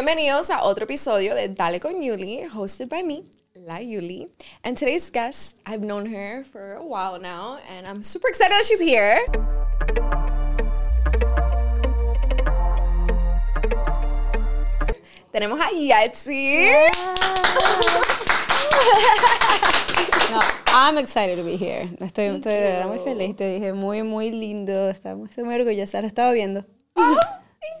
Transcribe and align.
Bienvenidos 0.00 0.48
a 0.50 0.62
otro 0.62 0.84
episodio 0.84 1.34
de 1.34 1.48
Dale 1.48 1.80
con 1.80 2.00
Yuli, 2.00 2.44
hosted 2.54 2.88
by 2.88 3.02
me, 3.02 3.24
La 3.56 3.80
Yuli. 3.80 4.28
And 4.62 4.78
today's 4.78 5.10
guest, 5.10 5.56
I've 5.66 5.80
known 5.80 6.06
her 6.06 6.44
for 6.44 6.74
a 6.74 6.84
while 6.84 7.18
now, 7.18 7.58
and 7.68 7.84
I'm 7.84 8.04
super 8.04 8.28
excited 8.28 8.52
that 8.52 8.64
she's 8.64 8.78
here. 8.78 9.18
Tenemos 15.32 15.58
a 15.58 15.74
Yetzi. 15.74 16.70
No, 20.30 20.40
I'm 20.68 20.96
excited 20.98 21.36
to 21.38 21.42
be 21.42 21.56
here. 21.56 21.88
Estoy, 21.98 22.26
estoy 22.26 22.52
de 22.52 22.60
verdad 22.60 22.86
muy 22.86 22.98
feliz. 23.00 23.34
Te 23.34 23.58
dije, 23.58 23.72
muy, 23.72 24.04
muy 24.04 24.30
lindo. 24.30 24.90
Estamos, 24.90 25.30
estoy 25.30 25.42
muy 25.42 25.56
orgullosa. 25.56 26.00
Lo 26.02 26.06
estaba 26.06 26.30
viendo. 26.32 26.64
Oh, 26.94 27.18
thank 27.20 27.22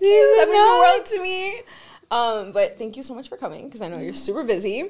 you. 0.00 0.36
That 0.38 0.48
means 0.50 0.64
the 0.64 0.78
world 0.80 1.04
to 1.06 1.20
me. 1.22 1.62
Um, 2.10 2.52
but 2.52 2.78
thank 2.78 2.96
you 2.96 3.02
so 3.02 3.14
much 3.14 3.28
for 3.28 3.36
coming 3.36 3.66
because 3.66 3.82
I 3.82 3.88
know 3.88 3.98
you're 3.98 4.14
super 4.14 4.44
busy 4.44 4.86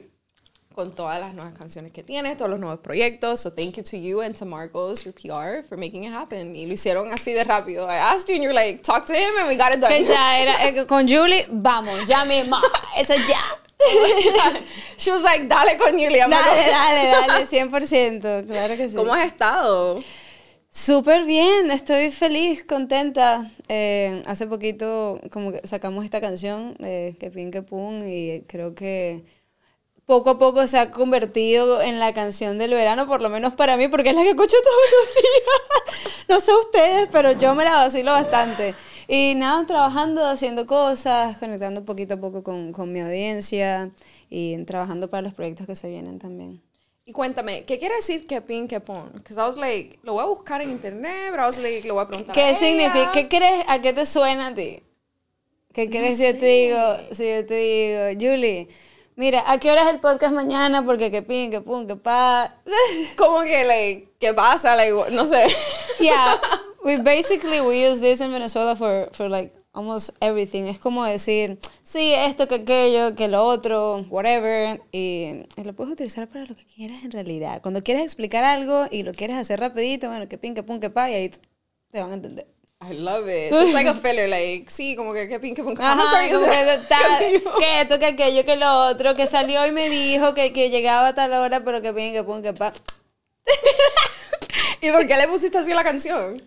con 0.79 0.92
todas 0.92 1.19
las 1.19 1.34
nuevas 1.34 1.52
canciones 1.55 1.91
que 1.92 2.05
tienes, 2.05 2.37
todos 2.37 2.51
los 2.51 2.61
nuevos 2.61 2.79
proyectos. 2.79 3.41
So 3.41 3.51
thank 3.51 3.77
you 3.77 3.83
to 3.83 3.97
you 3.98 4.20
and 4.20 4.37
to 4.37 4.45
Marcos, 4.45 5.05
your 5.05 5.12
PR, 5.12 5.66
for 5.66 5.77
making 5.77 6.05
it 6.05 6.12
happen. 6.12 6.55
Y 6.55 6.66
lo 6.66 6.75
hicieron 6.75 7.11
así 7.12 7.33
de 7.34 7.42
rápido. 7.42 7.89
I 7.89 7.97
asked 7.97 8.28
you 8.28 8.34
and 8.37 8.45
you're 8.45 8.55
like, 8.55 8.84
talk 8.84 9.05
to 9.06 9.12
him 9.12 9.37
and 9.39 9.48
we 9.48 9.56
got 9.56 9.73
it 9.73 9.80
done. 9.80 9.91
Que 9.91 10.05
ya 10.05 10.39
era, 10.39 10.69
eh, 10.69 10.84
con 10.87 11.09
Julie, 11.09 11.47
vamos, 11.51 12.06
ya 12.06 12.25
mismo. 12.25 12.61
Eso 12.97 13.15
ya. 13.15 13.42
She 14.97 15.11
was 15.11 15.23
like, 15.25 15.48
dale 15.48 15.77
con 15.78 15.98
Julia. 15.98 16.25
I'm 16.25 16.30
like, 16.30 16.45
Dale, 16.45 17.27
dale, 17.27 17.27
dale, 17.27 17.47
100%. 17.47 18.47
Claro 18.47 18.77
que 18.77 18.89
sí. 18.89 18.97
¿Cómo 18.97 19.12
has 19.12 19.27
estado? 19.27 20.03
Súper 20.78 21.24
bien, 21.24 21.73
estoy 21.73 22.12
feliz, 22.12 22.62
contenta. 22.64 23.50
Eh, 23.69 24.23
hace 24.27 24.46
poquito 24.46 25.20
como 25.32 25.50
que 25.50 25.66
sacamos 25.66 26.05
esta 26.05 26.20
canción, 26.20 26.77
eh, 26.78 27.16
Que 27.19 27.30
Pin 27.32 27.50
Que 27.50 27.62
Pum, 27.62 27.98
y 28.06 28.42
creo 28.46 28.77
que 28.77 29.24
poco 30.06 30.30
a 30.30 30.38
poco 30.38 30.66
se 30.69 30.78
ha 30.78 30.92
convertido 30.92 31.83
en 31.83 31.98
la 31.98 32.14
canción 32.14 32.58
del 32.58 32.72
verano, 32.72 33.08
por 33.08 33.22
lo 33.22 33.28
menos 33.28 33.55
para 33.55 33.77
mí, 33.77 33.88
porque 33.88 34.11
es 34.11 34.16
la 34.16 34.22
que 34.22 34.30
escucho 34.30 34.56
todos 34.64 34.77
los 34.92 35.14
días. 35.16 36.25
No 36.28 36.41
sé 36.41 36.53
ustedes, 36.55 37.08
pero 37.10 37.33
yo 37.33 37.55
me 37.56 37.64
la 37.64 37.72
vacilo 37.72 38.12
bastante. 38.12 38.75
Y 39.08 39.34
nada, 39.36 39.66
trabajando, 39.66 40.27
haciendo 40.27 40.66
cosas, 40.66 41.38
conectando 41.38 41.84
poquito 41.84 42.14
a 42.14 42.20
poco 42.20 42.44
con, 42.44 42.72
con 42.72 42.92
mi 42.92 43.00
audiencia 43.00 43.91
y 44.31 44.62
trabajando 44.64 45.10
para 45.10 45.22
los 45.22 45.34
proyectos 45.34 45.66
que 45.66 45.77
se 45.77 45.88
vienen 45.88 46.20
también. 46.20 46.67
Y 47.09 47.12
cuéntame, 47.12 47.64
¿qué 47.64 47.78
quiere 47.78 47.97
decir 47.97 48.27
que 48.27 48.42
pin 48.42 48.69
que 48.69 48.81
pon? 48.81 49.11
Because 49.14 49.39
I 49.41 49.47
was 49.47 49.56
like, 49.56 49.98
lo 50.03 50.12
voy 50.12 50.25
a 50.25 50.27
buscar 50.27 50.61
en 50.61 50.69
internet, 50.70 51.28
pero 51.31 51.42
I 51.45 51.47
was 51.47 51.56
like, 51.56 51.89
lo 51.89 51.95
voy 51.95 52.03
a 52.03 52.06
preguntar. 52.06 52.33
a 52.33 52.34
¿Qué 52.34 52.50
ella. 52.50 52.59
significa? 52.59 53.12
¿Qué 53.12 53.28
crees? 53.28 53.65
¿A 53.67 53.81
qué 53.81 53.95
te 53.95 54.05
suena 54.05 54.48
a 54.48 54.55
ti? 54.55 54.83
¿Qué 55.73 55.89
crees 55.89 56.19
si 56.19 56.25
yo 56.25 56.39
te 56.39 56.45
digo? 56.45 56.78
Si 57.12 57.27
yo 57.27 57.47
te 57.47 57.55
digo, 57.55 58.20
Julie, 58.20 58.69
mira, 59.17 59.42
¿a 59.50 59.59
qué 59.59 59.70
hora 59.70 59.84
es 59.84 59.95
el 59.95 60.00
podcast 60.00 60.34
mañana? 60.34 60.84
Porque 60.84 61.11
que 61.11 61.23
pin, 61.23 61.50
que 61.50 61.62
pum, 61.62 61.87
que 61.87 61.97
pa. 61.97 62.55
Como 63.17 63.41
que, 63.41 63.65
like, 63.65 64.09
¿qué 64.20 64.34
pasa? 64.34 64.77
Like, 64.77 64.93
no 65.11 65.25
sé. 65.27 65.47
yeah, 66.00 66.39
we 66.84 66.98
basically 66.98 67.62
we 67.62 67.89
use 67.91 68.03
this 68.03 68.20
in 68.20 68.31
Venezuela 68.33 68.77
for 68.77 69.09
for 69.15 69.31
like 69.31 69.55
almost 69.72 70.11
everything. 70.20 70.64
Es 70.64 70.78
como 70.78 71.05
decir, 71.05 71.58
sí, 71.83 72.12
esto, 72.14 72.48
que 72.48 72.56
aquello, 72.56 73.14
que 73.14 73.28
lo 73.28 73.44
otro, 73.44 74.05
whatever. 74.10 74.80
Y, 74.92 75.44
lo 75.62 75.72
puedes 75.75 75.92
utilizar 75.92 76.28
para 76.28 76.44
lo 76.44 76.56
que 76.56 76.64
quieras 76.64 77.05
en 77.05 77.10
realidad. 77.10 77.62
Cuando 77.62 77.83
quieres 77.83 78.05
explicar 78.05 78.44
algo 78.44 78.86
y 78.91 79.02
lo 79.02 79.12
quieres 79.12 79.36
hacer 79.36 79.60
rapidito, 79.60 80.08
bueno, 80.08 80.28
que 80.28 80.38
pin, 80.38 80.55
que 80.55 80.62
pum, 80.62 80.80
que 80.80 80.91
pa, 80.91 81.10
y 81.10 81.14
ahí 81.14 81.30
te 81.91 82.00
van 82.00 82.10
a 82.10 82.14
entender. 82.14 82.47
I 82.80 82.94
love 82.94 83.28
it. 83.28 83.52
So 83.52 83.64
it's 83.64 83.75
like 83.75 83.88
a 83.88 83.94
filler, 84.02 84.28
like, 84.28 84.70
sí, 84.70 84.94
como 84.94 85.12
que, 85.12 85.28
que 85.28 85.41
pin 85.41 85.55
que 85.55 85.64
pon. 85.64 85.75
I'm 85.78 85.98
Ajá, 85.98 86.28
como 86.30 86.44
que, 86.44 86.78
tal, 86.88 87.58
que 87.58 87.80
esto, 87.80 87.98
que 87.98 88.06
aquello, 88.06 88.44
que 88.44 88.56
lo 88.56 88.86
otro, 88.86 89.16
que 89.16 89.27
salió 89.27 89.66
y 89.66 89.72
me 89.72 89.88
dijo 89.88 90.34
que, 90.34 90.53
que 90.53 90.70
llegaba 90.70 91.08
a 91.08 91.14
tal 91.14 91.32
hora, 91.32 91.64
pero 91.64 91.82
que 91.82 91.92
pin, 91.92 92.12
que 92.12 92.22
pum, 92.22 92.41
que 92.41 92.53
pa. 92.53 92.72
¿Y 94.80 94.91
por 94.93 95.06
qué 95.06 95.16
le 95.16 95.26
pusiste 95.26 95.59
así 95.59 95.72
la 95.75 95.82
canción? 95.82 96.41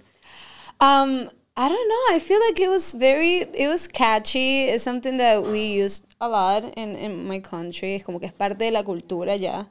Um, 0.80 1.28
I 1.58 1.68
don't 1.68 1.90
know. 1.90 2.16
I 2.16 2.20
feel 2.20 2.40
like 2.40 2.60
it 2.60 2.70
was 2.70 2.94
very, 2.94 3.40
it 3.54 3.68
was 3.68 3.88
catchy. 3.88 4.64
It's 4.70 4.84
something 4.84 5.18
that 5.18 5.44
we 5.44 5.66
use 5.68 6.04
a 6.20 6.28
lot 6.30 6.64
in, 6.78 6.96
in 6.96 7.28
my 7.28 7.40
country. 7.40 7.96
Es 7.96 8.04
como 8.04 8.20
que 8.20 8.28
es 8.28 8.34
parte 8.34 8.64
de 8.66 8.72
la 8.72 8.84
cultura 8.84 9.36
ya. 9.36 9.68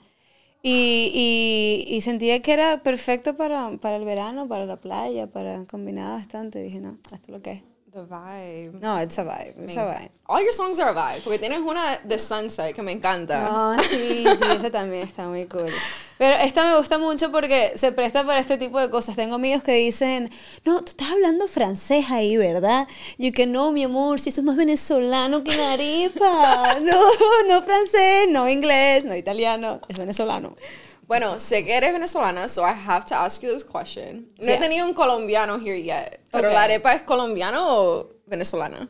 Y, 0.62 1.10
y, 1.14 1.96
y 1.96 2.00
sentía 2.02 2.42
que 2.42 2.52
era 2.52 2.82
perfecto 2.82 3.34
para, 3.36 3.78
para 3.78 3.96
el 3.96 4.04
verano, 4.04 4.46
para 4.46 4.66
la 4.66 4.76
playa, 4.76 5.26
para 5.26 5.64
combinar 5.66 6.18
bastante. 6.18 6.62
Dije, 6.62 6.80
no, 6.80 6.98
esto 7.04 7.16
es 7.16 7.28
lo 7.30 7.42
que 7.42 7.52
es. 7.52 7.69
The 7.92 8.06
vibe. 8.06 8.80
No, 8.80 8.98
it's 8.98 9.18
a 9.18 9.24
vibe, 9.24 9.64
it's 9.64 9.76
a 9.76 9.80
vibe. 9.80 10.10
All 10.28 10.40
your 10.40 10.52
songs 10.52 10.78
are 10.78 10.90
a 10.90 10.94
vibe. 10.94 11.22
Porque 11.24 11.40
tienes 11.40 11.58
una 11.58 11.98
de 12.04 12.18
Sunset 12.20 12.72
que 12.72 12.82
me 12.82 12.92
encanta. 12.92 13.40
No, 13.50 13.82
sí, 13.82 14.24
sí, 14.24 14.44
esa 14.48 14.70
también 14.70 15.02
está 15.08 15.26
muy 15.26 15.46
cool. 15.46 15.72
Pero 16.16 16.36
esta 16.36 16.64
me 16.70 16.76
gusta 16.76 16.98
mucho 16.98 17.32
porque 17.32 17.72
se 17.74 17.90
presta 17.90 18.24
para 18.24 18.38
este 18.38 18.58
tipo 18.58 18.78
de 18.78 18.90
cosas. 18.90 19.16
Tengo 19.16 19.34
amigos 19.34 19.64
que 19.64 19.72
dicen, 19.72 20.30
no, 20.64 20.82
tú 20.82 20.90
estás 20.90 21.10
hablando 21.10 21.48
francés 21.48 22.06
ahí, 22.10 22.36
¿verdad? 22.36 22.86
Yo 23.18 23.32
que 23.32 23.48
no, 23.48 23.72
mi 23.72 23.82
amor, 23.82 24.20
si 24.20 24.30
sos 24.30 24.44
más 24.44 24.56
venezolano 24.56 25.42
que 25.42 25.50
una 25.50 25.72
arepa. 25.72 26.76
No, 26.84 27.10
no 27.48 27.62
francés, 27.62 28.28
no 28.30 28.48
inglés, 28.48 29.04
no 29.04 29.16
italiano, 29.16 29.80
es 29.88 29.98
venezolano. 29.98 30.54
Bueno, 31.10 31.40
sé 31.40 31.64
que 31.64 31.74
eres 31.76 31.92
venezolana, 31.92 32.46
so 32.46 32.62
I 32.62 32.70
have 32.70 33.04
to 33.06 33.16
ask 33.16 33.42
you 33.42 33.50
this 33.52 33.64
question. 33.64 34.28
No 34.38 34.46
he 34.46 34.56
tenido 34.58 34.86
un 34.86 34.94
colombiano 34.94 35.58
here 35.58 35.82
yet, 35.82 36.20
pero 36.30 36.46
Ok. 36.46 36.54
¿la 36.54 36.62
arepa 36.62 36.92
es 36.94 37.02
colombiana 37.02 37.58
o 37.66 38.10
venezolana? 38.26 38.88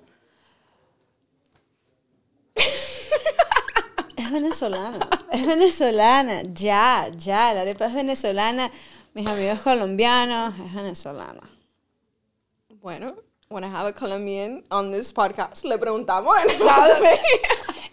Es 4.17 4.31
venezolana, 4.31 5.09
es 5.33 5.47
venezolana, 5.47 6.43
ya, 6.53 7.09
ya, 7.17 7.55
la 7.55 7.63
arepa 7.63 7.87
es 7.87 7.95
venezolana. 7.95 8.71
Mis 9.15 9.27
amigos 9.27 9.61
colombianos, 9.61 10.53
es 10.67 10.75
venezolana. 10.75 11.41
Bueno, 12.83 13.15
when 13.49 13.65
I 13.65 13.69
have 13.69 13.87
a 13.89 13.95
Colombian 13.95 14.63
on 14.71 14.93
this 14.93 15.11
podcast, 15.11 15.65
le 15.65 15.79
preguntamos 15.79 16.37
en 16.45 16.51
el 16.51 16.59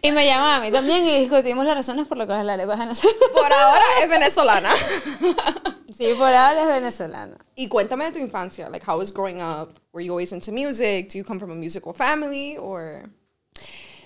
Y 0.02 0.12
me 0.12 0.26
llama 0.26 0.58
a 0.58 0.60
mí 0.62 0.72
también 0.72 1.06
y 1.06 1.20
discutimos 1.20 1.66
las 1.66 1.76
razones 1.76 2.08
por 2.08 2.18
las 2.18 2.28
cuales 2.28 2.46
la 2.46 2.54
arepa 2.54 2.74
es 2.74 2.80
venezolana. 2.80 3.20
Por 3.34 3.54
ahora 3.54 3.86
es 4.04 4.10
venezolana. 4.10 4.74
Sí, 5.98 6.14
por 6.16 6.28
ahora 6.32 6.62
es 6.62 6.68
venezolana. 6.68 7.38
y 7.56 7.68
cuéntame 7.68 8.06
de 8.06 8.12
tu 8.12 8.20
infancia. 8.20 8.70
Like, 8.70 8.86
how 8.88 9.00
was 9.00 9.12
growing 9.12 9.42
up? 9.42 9.80
Were 9.94 10.06
you 10.06 10.12
always 10.12 10.32
into 10.32 10.52
music? 10.52 11.10
Do 11.12 11.18
you 11.18 11.24
come 11.24 11.40
from 11.40 11.50
a 11.50 11.56
musical 11.56 11.92
family? 11.92 12.56
Or... 12.56 13.10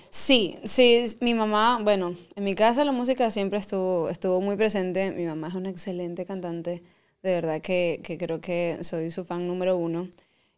Sí, 0.10 0.56
sí, 0.64 1.04
mi 1.20 1.34
mamá, 1.34 1.80
bueno, 1.84 2.16
en 2.38 2.44
mi 2.46 2.56
casa 2.56 2.86
la 2.86 2.94
música 2.94 3.30
siempre 3.30 3.60
estuvo, 3.60 4.08
estuvo 4.08 4.40
muy 4.40 4.56
presente. 4.56 5.12
Mi 5.12 5.26
mamá 5.26 5.50
es 5.50 5.56
una 5.56 5.70
excelente 5.70 6.24
cantante, 6.26 6.82
de 7.24 7.32
verdad 7.34 7.62
que, 7.62 8.00
que 8.04 8.18
creo 8.18 8.40
que 8.40 8.78
soy 8.84 9.12
su 9.12 9.26
fan 9.26 9.46
número 9.46 9.76
uno. 9.76 10.08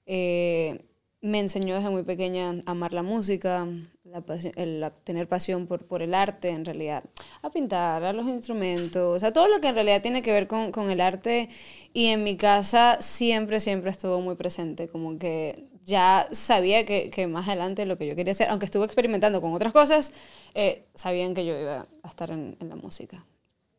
Eh, 0.06 0.86
me 1.22 1.40
enseñó 1.40 1.76
desde 1.76 1.90
muy 1.90 2.04
pequeña 2.04 2.50
a 2.68 2.72
amar 2.72 2.94
la 2.94 3.02
música, 3.02 3.68
la 4.14 4.22
pasión- 4.22 4.54
el- 4.56 4.84
a 4.84 4.90
tener 4.92 5.28
pasión 5.28 5.68
por, 5.68 5.86
por 5.86 6.02
el 6.02 6.14
arte, 6.14 6.50
en 6.50 6.66
realidad, 6.66 7.04
a 7.42 7.50
pintar, 7.50 8.04
a 8.04 8.14
los 8.14 8.28
instrumentos, 8.28 9.24
a 9.24 9.34
todo 9.34 9.48
lo 9.48 9.60
que 9.60 9.70
en 9.70 9.76
realidad 9.76 10.02
tiene 10.02 10.22
que 10.22 10.32
ver 10.32 10.48
con, 10.48 10.72
con 10.72 10.90
el 10.92 11.02
arte. 11.02 11.50
Y 11.94 12.08
en 12.08 12.24
mi 12.24 12.38
casa 12.38 12.98
siempre, 13.02 13.60
siempre 13.60 13.90
estuvo 13.92 14.22
muy 14.22 14.36
presente, 14.36 14.88
como 14.88 15.18
que 15.18 15.66
ya 15.86 16.28
sabía 16.32 16.86
que, 16.86 17.10
que 17.10 17.28
más 17.28 17.48
adelante 17.48 17.86
lo 17.86 17.98
que 17.98 18.08
yo 18.08 18.16
quería 18.16 18.32
hacer, 18.32 18.50
aunque 18.50 18.66
estuve 18.66 18.86
experimentando 18.86 19.42
con 19.42 19.54
otras 19.54 19.74
cosas, 19.74 20.14
eh, 20.54 20.86
sabían 20.94 21.34
que 21.34 21.46
yo 21.46 21.60
iba 21.60 21.86
a 22.04 22.08
estar 22.08 22.30
en, 22.32 22.56
en 22.60 22.70
la 22.70 22.76
música. 22.76 23.26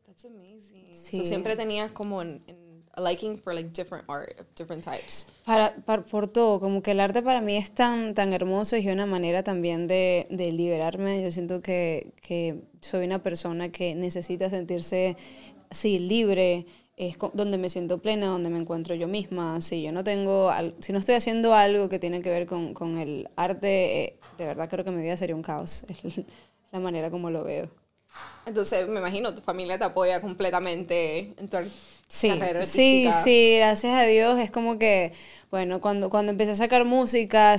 That's 0.07 0.25
amazing. 0.27 0.93
Sí. 0.93 1.17
So 1.19 1.25
siempre 1.25 1.57
tenías 1.57 1.91
como 1.93 2.19
un, 2.19 2.43
un- 2.49 2.64
a 2.97 3.01
liking 3.01 3.37
for 3.39 3.55
like 3.55 3.71
different 3.73 4.05
art, 4.09 4.39
of 4.41 4.47
different 4.57 4.85
types. 4.85 5.27
Para, 5.45 5.75
par- 5.85 6.05
por 6.05 6.29
todo, 6.29 6.61
como 6.61 6.83
que 6.83 6.93
el 6.93 7.01
arte 7.01 7.23
para 7.23 7.41
mí 7.41 7.57
es 7.57 7.71
tan, 7.73 8.15
tan 8.15 8.33
hermoso 8.33 8.77
y 8.77 8.87
es 8.87 8.93
una 8.93 9.07
manera 9.07 9.43
también 9.43 9.87
de, 9.87 10.27
de 10.31 10.53
liberarme. 10.53 11.23
Yo 11.23 11.31
siento 11.31 11.61
que, 11.61 12.13
que 12.23 12.63
soy 12.81 13.05
una 13.07 13.23
persona 13.23 13.71
que 13.71 13.95
necesita 13.95 14.51
sentirse 14.51 15.17
así 15.71 15.99
libre, 15.99 16.67
es 16.97 17.17
donde 17.33 17.59
me 17.59 17.69
siento 17.69 17.99
plena, 18.01 18.27
donde 18.29 18.51
me 18.51 18.59
encuentro 18.59 18.95
yo 18.95 19.09
misma. 19.09 19.61
Si 19.61 19.83
yo 19.83 19.91
no 19.91 20.05
tengo, 20.05 20.51
si 20.79 20.93
no 20.93 20.99
estoy 21.01 21.17
haciendo 21.17 21.55
algo 21.55 21.89
que 21.89 21.99
tiene 21.99 22.23
que 22.23 22.31
ver 22.31 22.47
con, 22.47 22.73
con 22.75 22.99
el 22.99 23.29
arte, 23.37 24.05
eh, 24.05 24.17
de 24.39 24.45
verdad 24.45 24.69
creo 24.69 24.85
que 24.85 24.93
mi 24.93 25.03
vida 25.03 25.17
sería 25.17 25.35
un 25.35 25.43
caos. 25.43 25.85
Es 26.67 26.73
la 26.73 26.81
manera 26.81 27.09
como 27.09 27.31
lo 27.31 27.45
veo. 27.45 27.69
Entonces, 28.47 28.89
me 28.89 28.99
imagino, 28.99 29.33
tu 29.33 29.41
familia 29.41 29.79
te 29.79 29.85
apoya 29.85 30.21
completamente 30.21 31.33
en 31.37 31.49
tu 31.49 31.57
Sí, 32.09 32.29
carrera 32.29 32.65
sí, 32.65 33.09
sí, 33.25 33.57
gracias 33.57 33.93
a 33.93 34.03
Dios. 34.03 34.39
Es 34.39 34.51
como 34.51 34.79
que, 34.79 35.13
bueno, 35.51 35.81
cuando, 35.81 36.11
cuando 36.11 36.31
empecé 36.31 36.53
a 36.53 36.57
sacar 36.57 36.85
música, 36.85 37.57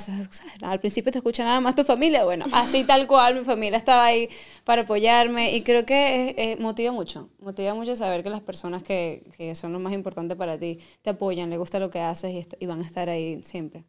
al 0.62 0.80
principio 0.80 1.12
te 1.12 1.18
escucha 1.18 1.44
nada 1.44 1.60
más 1.60 1.76
tu 1.76 1.84
familia. 1.84 2.24
Bueno, 2.24 2.46
así 2.54 2.84
tal 2.86 3.06
cual, 3.08 3.36
mi 3.36 3.44
familia 3.44 3.78
estaba 3.78 4.06
ahí 4.06 4.30
para 4.64 4.84
apoyarme 4.84 5.54
y 5.54 5.62
creo 5.62 5.86
que 5.86 6.30
eh, 6.30 6.36
eh, 6.38 6.56
motiva 6.58 6.92
mucho. 6.94 7.30
Motiva 7.40 7.74
mucho 7.74 7.96
saber 7.98 8.24
que 8.24 8.30
las 8.30 8.42
personas 8.42 8.82
que, 8.82 9.24
que 9.38 9.56
son 9.56 9.74
lo 9.74 9.80
más 9.80 9.92
importante 9.94 10.36
para 10.38 10.58
ti 10.58 10.80
te 11.02 11.10
apoyan, 11.10 11.50
les 11.50 11.60
gusta 11.60 11.80
lo 11.80 11.90
que 11.90 12.00
haces 12.00 12.34
y, 12.34 12.48
y 12.60 12.66
van 12.66 12.82
a 12.82 12.86
estar 12.86 13.10
ahí 13.10 13.44
siempre. 13.44 13.84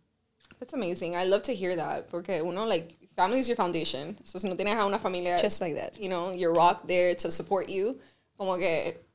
That's 0.58 0.74
amazing. 0.74 1.12
I 1.14 1.26
love 1.26 1.42
to 1.44 1.52
hear 1.52 1.76
that 1.76 2.06
porque 2.10 2.40
uno 2.42 2.64
like 2.66 2.94
family 3.14 3.38
is 3.40 3.46
your 3.46 3.56
foundation. 3.56 4.16
So 4.24 4.38
si 4.40 4.48
no 4.48 4.56
tienes 4.56 4.74
a 4.76 4.86
una 4.86 4.98
familia, 4.98 5.38
Just 5.38 5.60
like 5.60 5.78
that. 5.78 5.92
you 6.00 6.08
know, 6.08 6.32
your 6.32 6.52
rock 6.54 6.86
there 6.86 7.14
to 7.14 7.30
support 7.30 7.68
you, 7.68 7.98
como 8.36 8.56
que 8.56 9.05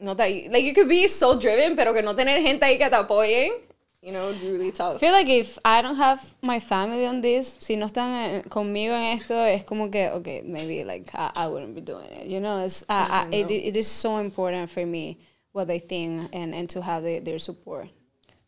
no 0.00 0.14
te, 0.14 0.48
like 0.50 0.64
you 0.64 0.74
could 0.74 0.88
be 0.88 1.08
so 1.08 1.38
driven, 1.38 1.76
pero 1.76 1.92
que 1.92 2.02
no 2.02 2.14
tener 2.14 2.40
gente 2.42 2.64
ahí 2.64 2.78
que 2.78 2.88
te 2.88 2.96
apoyen, 2.96 3.52
you 4.02 4.12
know, 4.12 4.32
really 4.42 4.68
I 4.68 4.70
tough. 4.70 5.00
feel 5.00 5.12
like 5.12 5.28
if 5.28 5.58
I 5.64 5.82
don't 5.82 5.96
have 5.96 6.34
my 6.42 6.58
family 6.60 7.06
on 7.06 7.20
this, 7.20 7.56
si 7.60 7.76
no 7.76 7.86
están 7.86 8.12
eh, 8.12 8.42
conmigo 8.48 8.94
en 8.94 9.18
esto, 9.18 9.34
es 9.44 9.64
como 9.64 9.90
que, 9.90 10.08
okay, 10.08 10.42
maybe 10.42 10.84
like 10.84 11.10
I, 11.14 11.30
I 11.36 11.46
wouldn't 11.48 11.74
be 11.74 11.80
doing 11.80 12.10
it. 12.10 12.26
You 12.26 12.40
know, 12.40 12.64
it's, 12.64 12.84
I, 12.88 13.28
I, 13.30 13.34
it, 13.34 13.50
it 13.50 13.76
is 13.76 13.88
so 13.88 14.16
important 14.18 14.70
for 14.70 14.84
me 14.86 15.18
what 15.52 15.66
they 15.66 15.78
think 15.78 16.30
and, 16.32 16.54
and 16.54 16.68
to 16.70 16.80
have 16.80 17.02
the, 17.02 17.18
their 17.20 17.38
support. 17.38 17.88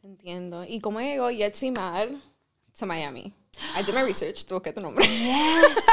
Entiendo. 0.05 0.65
¿Y 0.69 0.81
cómo 0.81 1.01
llegó 1.01 1.31
Yetzi 1.31 1.71
Mar 1.71 2.09
to 2.79 2.87
Miami? 2.87 3.33
I 3.77 3.83
did 3.83 3.95
my 3.95 4.03
research, 4.03 4.45
te 4.45 4.55
busqué 4.55 4.75
tu 4.75 4.81
nombre. 4.81 5.05
Yes. 5.05 5.87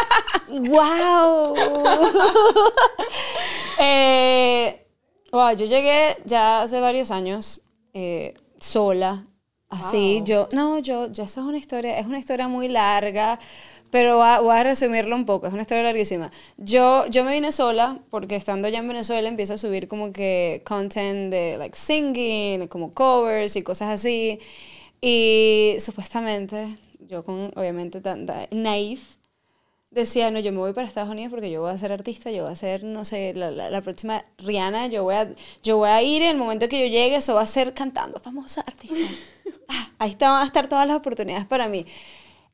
wow. 0.49 1.53
eh, 3.79 4.79
wow, 5.31 5.51
yo 5.55 5.65
llegué 5.65 6.17
ya 6.25 6.61
hace 6.61 6.79
varios 6.81 7.11
años 7.11 7.61
eh, 7.93 8.33
sola. 8.59 9.25
Así, 9.71 10.21
Wow. 10.21 10.25
yo, 10.25 10.47
no, 10.51 10.79
yo, 10.79 11.11
ya 11.11 11.25
eso 11.25 11.41
es 11.41 11.45
una 11.47 11.57
historia, 11.59 11.99
es 11.99 12.07
una 12.07 12.17
historia 12.17 12.47
muy 12.47 12.67
larga, 12.67 13.39
pero 13.91 14.17
va- 14.17 14.39
voy 14.39 14.55
a 14.57 14.63
resumirlo 14.63 15.15
un 15.15 15.25
poco, 15.25 15.45
es 15.45 15.53
una 15.53 15.61
historia 15.61 15.83
larguísima. 15.83 16.31
Yo, 16.57 17.05
yo 17.07 17.23
me 17.23 17.33
vine 17.33 17.51
sola 17.51 17.99
porque 18.09 18.35
estando 18.35 18.67
allá 18.67 18.79
en 18.79 18.87
Venezuela 18.87 19.29
empiezo 19.29 19.53
a 19.53 19.57
subir 19.59 19.87
como 19.87 20.11
que 20.11 20.63
content 20.65 21.31
de 21.31 21.57
like 21.57 21.77
singing, 21.77 22.67
como 22.67 22.91
covers 22.91 23.55
y 23.55 23.61
cosas 23.61 23.89
así. 23.93 24.39
Y 25.01 25.75
supuestamente, 25.79 26.75
yo 26.99 27.23
con 27.23 27.51
obviamente 27.55 28.01
tanta 28.01 28.47
naif, 28.51 29.17
decía, 29.91 30.31
no, 30.31 30.39
yo 30.39 30.51
me 30.51 30.59
voy 30.59 30.73
para 30.73 30.87
Estados 30.87 31.09
Unidos 31.09 31.31
porque 31.31 31.51
yo 31.51 31.61
voy 31.61 31.71
a 31.71 31.77
ser 31.77 31.91
artista, 31.91 32.31
yo 32.31 32.43
voy 32.43 32.51
a 32.53 32.55
ser, 32.55 32.83
no 32.83 33.05
sé, 33.05 33.33
la, 33.33 33.51
la, 33.51 33.69
la 33.69 33.81
próxima 33.81 34.25
Rihanna, 34.37 34.87
yo 34.87 35.03
voy, 35.03 35.15
a, 35.15 35.33
yo 35.63 35.77
voy 35.77 35.89
a 35.89 36.01
ir 36.03 36.21
en 36.21 36.31
el 36.31 36.37
momento 36.37 36.69
que 36.69 36.79
yo 36.79 36.85
llegue, 36.87 37.15
eso 37.17 37.35
va 37.35 37.41
a 37.41 37.45
ser 37.47 37.73
cantando, 37.73 38.19
famosa 38.19 38.61
artista. 38.61 38.95
Ah, 39.71 39.91
ahí 39.99 40.11
está, 40.11 40.31
van 40.31 40.41
a 40.43 40.45
estar 40.47 40.67
todas 40.67 40.87
las 40.87 40.97
oportunidades 40.97 41.45
para 41.45 41.67
mí. 41.67 41.85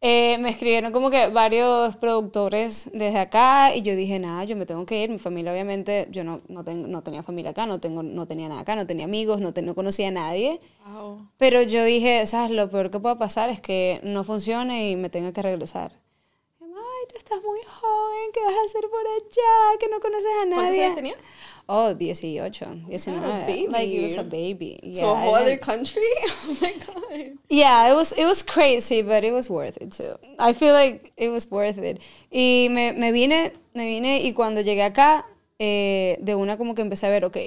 Eh, 0.02 0.38
me 0.40 0.50
escribieron 0.50 0.92
como 0.92 1.10
que 1.10 1.28
varios 1.30 1.96
productores 1.96 2.90
desde 2.94 3.18
acá 3.20 3.76
y 3.76 3.82
yo 3.82 3.96
dije, 3.96 4.20
nada, 4.20 4.44
yo 4.44 4.56
me 4.56 4.66
tengo 4.66 4.86
que 4.86 5.02
ir. 5.04 5.10
Mi 5.10 5.18
familia, 5.20 5.52
obviamente, 5.52 6.08
yo 6.12 6.24
no, 6.24 6.42
no, 6.48 6.64
tengo, 6.64 6.88
no 6.88 7.02
tenía 7.04 7.24
familia 7.24 7.52
acá, 7.52 7.66
no, 7.66 7.80
tengo, 7.80 8.04
no 8.04 8.28
tenía 8.28 8.50
nada 8.50 8.62
acá, 8.62 8.76
no 8.76 8.86
tenía 8.86 9.06
amigos, 9.06 9.42
no, 9.42 9.54
te- 9.54 9.62
no 9.64 9.74
conocía 9.76 10.10
a 10.10 10.12
nadie. 10.12 10.60
Wow. 10.86 11.28
Pero 11.38 11.62
yo 11.64 11.84
dije, 11.86 12.26
¿sabes? 12.28 12.52
Lo 12.52 12.70
peor 12.70 12.92
que 12.92 13.00
pueda 13.00 13.18
pasar 13.18 13.50
es 13.50 13.60
que 13.62 14.00
no 14.04 14.24
funcione 14.24 14.92
y 14.92 14.96
me 14.98 15.10
tenga 15.10 15.34
que 15.34 15.42
regresar. 15.42 15.94
Estás 17.16 17.42
muy 17.44 17.60
joven, 17.66 18.32
¿qué 18.34 18.42
vas 18.44 18.56
a 18.56 18.66
hacer 18.66 18.90
por 18.90 19.00
allá? 19.00 19.80
Que 19.80 19.88
no 19.88 20.00
conoces 20.00 20.32
a 20.42 20.46
nadie. 20.46 20.56
¿Cuántos 20.56 20.80
años 20.80 20.96
tenía? 20.96 21.16
Oh, 21.68 21.94
18, 21.94 22.66
19. 22.88 23.46
baby. 23.48 23.68
Like, 23.70 23.90
it 23.92 24.04
was 24.04 24.18
a 24.18 24.24
baby. 24.24 24.80
to 24.82 24.88
Yeah, 24.88 25.12
a 25.12 25.16
whole 25.16 25.36
other 25.36 25.58
country? 25.58 26.04
Oh 26.48 26.58
my 26.62 26.74
god. 26.74 27.38
Yeah, 27.50 27.90
it 27.92 27.96
was, 27.96 28.12
it 28.14 28.26
was 28.26 28.44
crazy, 28.44 29.02
but 29.02 29.24
it 29.24 29.32
was 29.32 29.50
worth 29.50 29.78
it 29.78 29.92
too. 29.92 30.16
I 30.38 30.54
feel 30.54 30.74
like 30.74 31.12
it 31.18 31.30
was 31.30 31.50
worth 31.50 31.78
it. 31.78 32.00
Y 32.32 32.68
me, 32.70 32.92
me 32.92 33.12
vine, 33.12 33.54
me 33.74 33.88
vine 33.88 34.22
y 34.24 34.34
cuando 34.34 34.62
llegué 34.62 34.84
acá, 34.84 35.26
eh, 35.58 36.18
de 36.20 36.36
una 36.36 36.58
como 36.58 36.76
que 36.76 36.82
empecé 36.82 37.08
a 37.08 37.10
ver, 37.10 37.26
ok, 37.26 37.38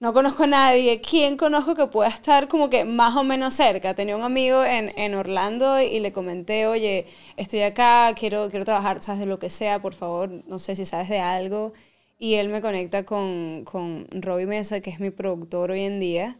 no 0.00 0.12
conozco 0.14 0.44
a 0.44 0.46
nadie, 0.46 1.00
¿quién 1.00 1.36
conozco 1.36 1.74
que 1.74 1.86
pueda 1.86 2.08
estar 2.08 2.48
como 2.48 2.70
que 2.70 2.84
más 2.84 3.16
o 3.16 3.24
menos 3.24 3.54
cerca? 3.54 3.94
Tenía 3.94 4.16
un 4.16 4.22
amigo 4.22 4.64
en, 4.64 4.90
en 4.98 5.14
Orlando 5.14 5.80
y 5.80 6.00
le 6.00 6.12
comenté, 6.12 6.66
oye, 6.66 7.06
estoy 7.36 7.60
acá, 7.62 8.12
quiero, 8.18 8.48
quiero 8.50 8.64
trabajar, 8.64 9.02
sabes 9.02 9.20
de 9.20 9.26
lo 9.26 9.38
que 9.38 9.50
sea, 9.50 9.80
por 9.80 9.94
favor, 9.94 10.30
no 10.46 10.58
sé 10.58 10.74
si 10.76 10.86
sabes 10.86 11.08
de 11.10 11.20
algo. 11.20 11.72
Y 12.18 12.34
él 12.34 12.48
me 12.48 12.60
conecta 12.62 13.04
con, 13.04 13.64
con 13.64 14.06
Robbie 14.10 14.46
Mesa, 14.46 14.80
que 14.80 14.90
es 14.90 15.00
mi 15.00 15.10
productor 15.10 15.70
hoy 15.70 15.82
en 15.82 16.00
día 16.00 16.36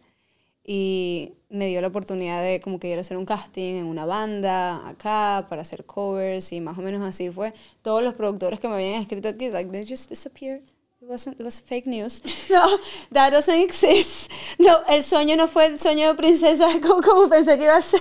y 0.65 1.33
me 1.49 1.67
dio 1.69 1.81
la 1.81 1.89
oportunidad 1.89 2.43
de 2.43 2.61
como 2.61 2.79
que 2.79 2.89
ir 2.91 2.99
a 2.99 3.01
hacer 3.03 3.17
un 3.17 3.27
casting 3.27 3.77
en 3.77 3.87
una 3.87 4.07
banda 4.07 4.89
acá 4.89 5.47
para 5.49 5.63
hacer 5.63 5.85
covers 5.85 6.53
y 6.53 6.61
más 6.61 6.79
o 6.79 6.83
menos 6.83 7.03
así 7.03 7.31
fue. 7.31 7.53
Todos 7.83 8.03
los 8.03 8.15
productores 8.15 8.61
que 8.61 8.69
me 8.69 8.75
habían 8.75 9.03
escrito 9.03 9.29
aquí, 9.29 9.51
like, 9.51 9.71
they 9.71 9.87
just 9.87 10.09
disappeared. 10.11 10.63
It 11.11 11.15
wasn't, 11.15 11.41
it 11.41 11.43
was 11.43 11.59
fake 11.59 11.87
news. 11.89 12.23
No, 12.51 12.79
that 13.11 13.31
doesn't 13.31 13.59
exist. 13.61 14.31
No, 14.61 14.85
el 14.89 15.03
sueño 15.03 15.37
no 15.37 15.49
fue 15.49 15.67
el 15.67 15.77
sueño 15.81 16.07
de 16.07 16.15
princesa 16.15 16.81
como, 16.81 17.03
como 17.03 17.29
pensé 17.29 17.59
que 17.59 17.65
iba 17.65 17.77
a 17.77 17.83
ser 17.83 18.01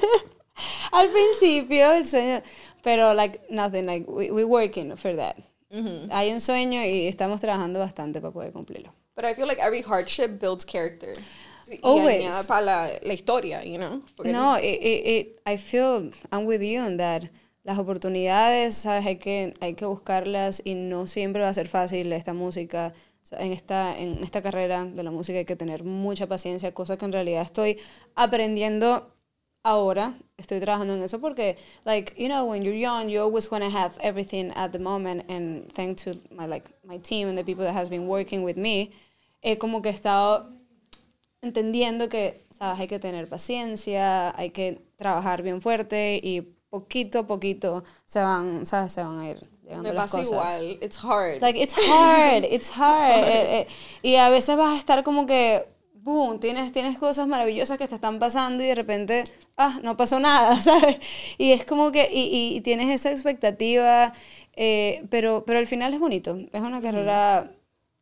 al 0.91 1.09
principio, 1.09 1.91
el 1.93 2.05
sueño. 2.05 2.43
Pero, 2.83 3.15
like, 3.15 3.41
nothing, 3.49 3.87
like, 3.87 4.05
we, 4.07 4.29
we're 4.29 4.45
working 4.45 4.95
for 4.95 5.15
that. 5.15 5.37
Hay 6.11 6.31
un 6.31 6.39
sueño 6.39 6.83
y 6.83 7.07
estamos 7.07 7.41
trabajando 7.41 7.79
bastante 7.79 8.21
para 8.21 8.31
poder 8.31 8.51
cumplirlo. 8.51 8.93
But 9.15 9.25
I 9.25 9.33
feel 9.33 9.47
like 9.47 9.59
every 9.59 9.81
hardship 9.81 10.39
builds 10.39 10.63
character. 10.63 11.13
Always. 11.81 12.47
para 12.47 12.61
la, 12.65 12.89
la 13.01 13.13
historia, 13.13 13.63
you 13.63 13.77
know? 13.79 14.01
Porque 14.15 14.31
No, 14.31 14.55
it, 14.55 14.63
it, 14.81 15.07
it- 15.07 15.41
I 15.47 15.57
feel 15.57 16.11
I'm 16.31 16.45
with 16.45 16.61
you 16.61 16.79
on 16.79 16.97
that. 16.97 17.23
Las 17.63 17.77
oportunidades, 17.77 18.75
sabes, 18.75 19.05
hay 19.05 19.17
que, 19.17 19.53
hay 19.59 19.73
que 19.73 19.85
buscarlas 19.85 20.61
y 20.63 20.75
no 20.75 21.07
siempre 21.07 21.41
va 21.41 21.49
a 21.49 21.53
ser 21.53 21.67
fácil 21.67 22.11
esta 22.13 22.33
música. 22.33 22.93
En 23.31 23.51
esta, 23.51 23.97
en 23.97 24.23
esta 24.23 24.41
carrera 24.41 24.85
de 24.85 25.03
la 25.03 25.11
música 25.11 25.37
hay 25.37 25.45
que 25.45 25.55
tener 25.55 25.83
mucha 25.83 26.25
paciencia, 26.25 26.73
cosa 26.73 26.97
que 26.97 27.05
en 27.05 27.11
realidad 27.11 27.43
estoy 27.43 27.77
aprendiendo 28.15 29.13
ahora. 29.63 30.13
Estoy 30.37 30.59
trabajando 30.59 30.95
en 30.95 31.03
eso 31.03 31.19
porque, 31.19 31.57
like, 31.85 32.13
you 32.17 32.27
know, 32.27 32.45
when 32.45 32.63
you're 32.63 32.77
young, 32.77 33.09
you 33.09 33.21
always 33.21 33.51
want 33.51 33.63
to 33.63 33.69
have 33.69 33.97
everything 34.01 34.51
at 34.55 34.71
the 34.71 34.79
moment. 34.79 35.29
And 35.29 35.71
thanks 35.73 36.03
to 36.05 36.13
my, 36.33 36.47
like, 36.47 36.65
my 36.83 36.97
team 36.97 37.27
and 37.27 37.37
the 37.37 37.43
people 37.43 37.65
that 37.65 37.75
has 37.75 37.89
been 37.89 38.07
working 38.07 38.43
with 38.43 38.57
me, 38.57 38.91
he 39.41 39.57
como 39.57 39.81
que 39.81 39.91
he 39.91 39.93
estado 39.93 40.49
entendiendo 41.41 42.09
que, 42.09 42.45
sabes, 42.51 42.79
hay 42.79 42.87
que 42.87 42.99
tener 42.99 43.27
paciencia, 43.27 44.33
hay 44.37 44.49
que 44.51 44.81
trabajar 44.97 45.43
bien 45.43 45.61
fuerte 45.61 46.19
y 46.23 46.55
poquito 46.69 47.19
a 47.19 47.27
poquito 47.27 47.83
se 48.05 48.21
van, 48.21 48.65
sabes, 48.65 48.91
se 48.93 49.03
van 49.03 49.19
a 49.19 49.29
ir 49.29 49.39
llegando 49.63 49.89
me 49.89 49.93
las 49.95 50.11
pasa 50.11 50.17
cosas. 50.23 50.61
igual. 50.61 50.79
It's 50.83 50.97
hard. 51.03 51.41
Like, 51.41 51.59
it's 51.61 51.73
hard, 51.75 52.45
it's 52.45 52.71
hard. 52.77 53.23
Eh, 53.25 53.59
eh, 53.61 53.67
y 54.01 54.15
a 54.15 54.29
veces 54.29 54.55
vas 54.57 54.75
a 54.75 54.77
estar 54.77 55.03
como 55.03 55.25
que, 55.25 55.65
boom, 55.93 56.39
tienes, 56.39 56.71
tienes 56.71 56.97
cosas 56.97 57.27
maravillosas 57.27 57.77
que 57.77 57.87
te 57.87 57.95
están 57.95 58.19
pasando 58.19 58.63
y 58.63 58.67
de 58.67 58.75
repente, 58.75 59.23
ah, 59.57 59.79
no 59.83 59.97
pasó 59.97 60.19
nada, 60.19 60.59
¿sabes? 60.61 60.97
Y 61.37 61.51
es 61.51 61.65
como 61.65 61.91
que, 61.91 62.09
y, 62.11 62.55
y- 62.57 62.61
tienes 62.61 62.89
esa 62.89 63.11
expectativa, 63.11 64.13
eh, 64.55 65.03
pero, 65.09 65.43
pero 65.45 65.59
al 65.59 65.67
final 65.67 65.93
es 65.93 65.99
bonito. 65.99 66.37
Es 66.51 66.61
una 66.61 66.81
carrera 66.81 67.51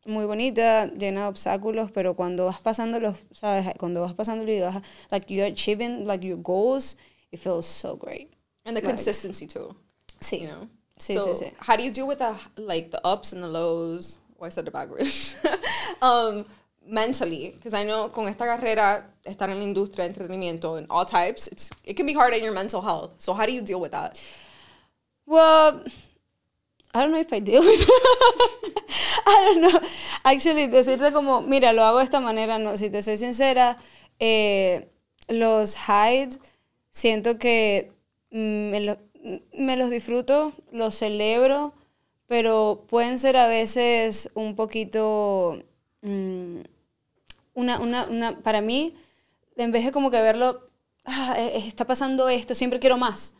muy 0.05 0.25
bonita, 0.25 0.85
llena 0.87 1.23
de 1.23 1.27
obstáculos, 1.27 1.91
pero 1.91 2.15
cuando 2.15 2.45
vas 2.45 2.61
pasando 2.61 2.99
los, 2.99 3.17
¿sabes? 3.33 3.67
Cuando 3.77 4.01
vas 4.01 4.13
pasando 4.13 4.49
y 4.51 4.59
vas, 4.61 4.81
like, 5.11 5.33
you're 5.33 5.51
achieving, 5.51 6.05
like, 6.07 6.25
your 6.25 6.37
goals, 6.41 6.97
it 7.31 7.39
feels 7.39 7.65
so 7.65 7.97
great. 7.97 8.29
And 8.67 8.75
the 8.75 8.81
consistency 8.81 9.47
too. 9.47 9.75
Sí. 10.19 10.41
You 10.41 10.47
know? 10.47 10.69
Sí, 10.99 11.13
so, 11.13 11.27
sí, 11.27 11.43
sí. 11.43 11.53
How 11.59 11.75
do 11.75 11.83
you 11.83 11.91
deal 11.91 12.07
with 12.07 12.19
the 12.19 12.35
like 12.57 12.91
the 12.91 13.05
ups 13.05 13.33
and 13.33 13.41
the 13.41 13.47
lows? 13.47 14.17
Oh, 14.39 14.45
I 14.45 14.49
said 14.49 14.67
it 14.67 14.73
backwards. 14.73 15.35
um, 16.01 16.45
mentally, 16.85 17.53
because 17.55 17.73
I 17.73 17.83
know 17.83 18.09
con 18.09 18.27
esta 18.27 18.45
carrera, 18.45 19.05
estar 19.25 19.49
en 19.49 19.57
la 19.57 19.63
industria 19.63 20.07
de 20.07 20.13
entretenimiento 20.13 20.77
in 20.77 20.85
all 20.89 21.05
types, 21.05 21.47
it's 21.47 21.71
it 21.83 21.95
can 21.95 22.05
be 22.05 22.13
hard 22.13 22.33
on 22.33 22.43
your 22.43 22.53
mental 22.53 22.81
health. 22.81 23.15
So 23.19 23.33
how 23.33 23.45
do 23.45 23.53
you 23.53 23.61
deal 23.61 23.79
with 23.79 23.91
that? 23.93 24.21
Well, 25.25 25.83
I 26.93 27.01
don't 27.01 27.11
know 27.11 27.19
if 27.19 27.31
I 27.31 27.39
deal 27.39 27.61
with 27.61 27.89
I 29.27 29.53
don't 29.53 29.61
know. 29.61 29.89
Actually, 30.25 30.67
decirte 30.67 31.11
como, 31.13 31.41
mira, 31.41 31.73
lo 31.73 31.83
hago 31.83 31.97
de 31.97 32.05
esta 32.05 32.19
manera, 32.19 32.57
no, 32.59 32.75
si 32.75 32.89
te 32.89 33.01
soy 33.01 33.17
sincera, 33.17 33.77
eh, 34.19 34.87
los 35.29 35.75
hides 35.75 36.39
siento 36.91 37.37
que 37.37 37.91
me, 38.31 38.79
lo- 38.81 38.97
me 39.53 39.77
los 39.77 39.89
disfruto, 39.89 40.53
los 40.71 40.95
celebro, 40.95 41.73
pero 42.27 42.85
pueden 42.89 43.19
ser 43.19 43.37
a 43.37 43.47
veces 43.47 44.29
un 44.35 44.55
poquito, 44.55 45.63
mm, 46.01 46.59
una, 47.53 47.79
una, 47.79 48.05
una, 48.07 48.39
para 48.41 48.61
mí, 48.61 48.95
en 49.57 49.71
vez 49.71 49.85
de 49.85 49.91
como 49.91 50.11
que 50.11 50.21
verlo, 50.21 50.69
"Ah, 51.05 51.35
eh, 51.37 51.63
está 51.67 51.85
pasando 51.85 52.29
esto, 52.29 52.55
siempre 52.55 52.79
quiero 52.79 52.97
más. 52.97 53.35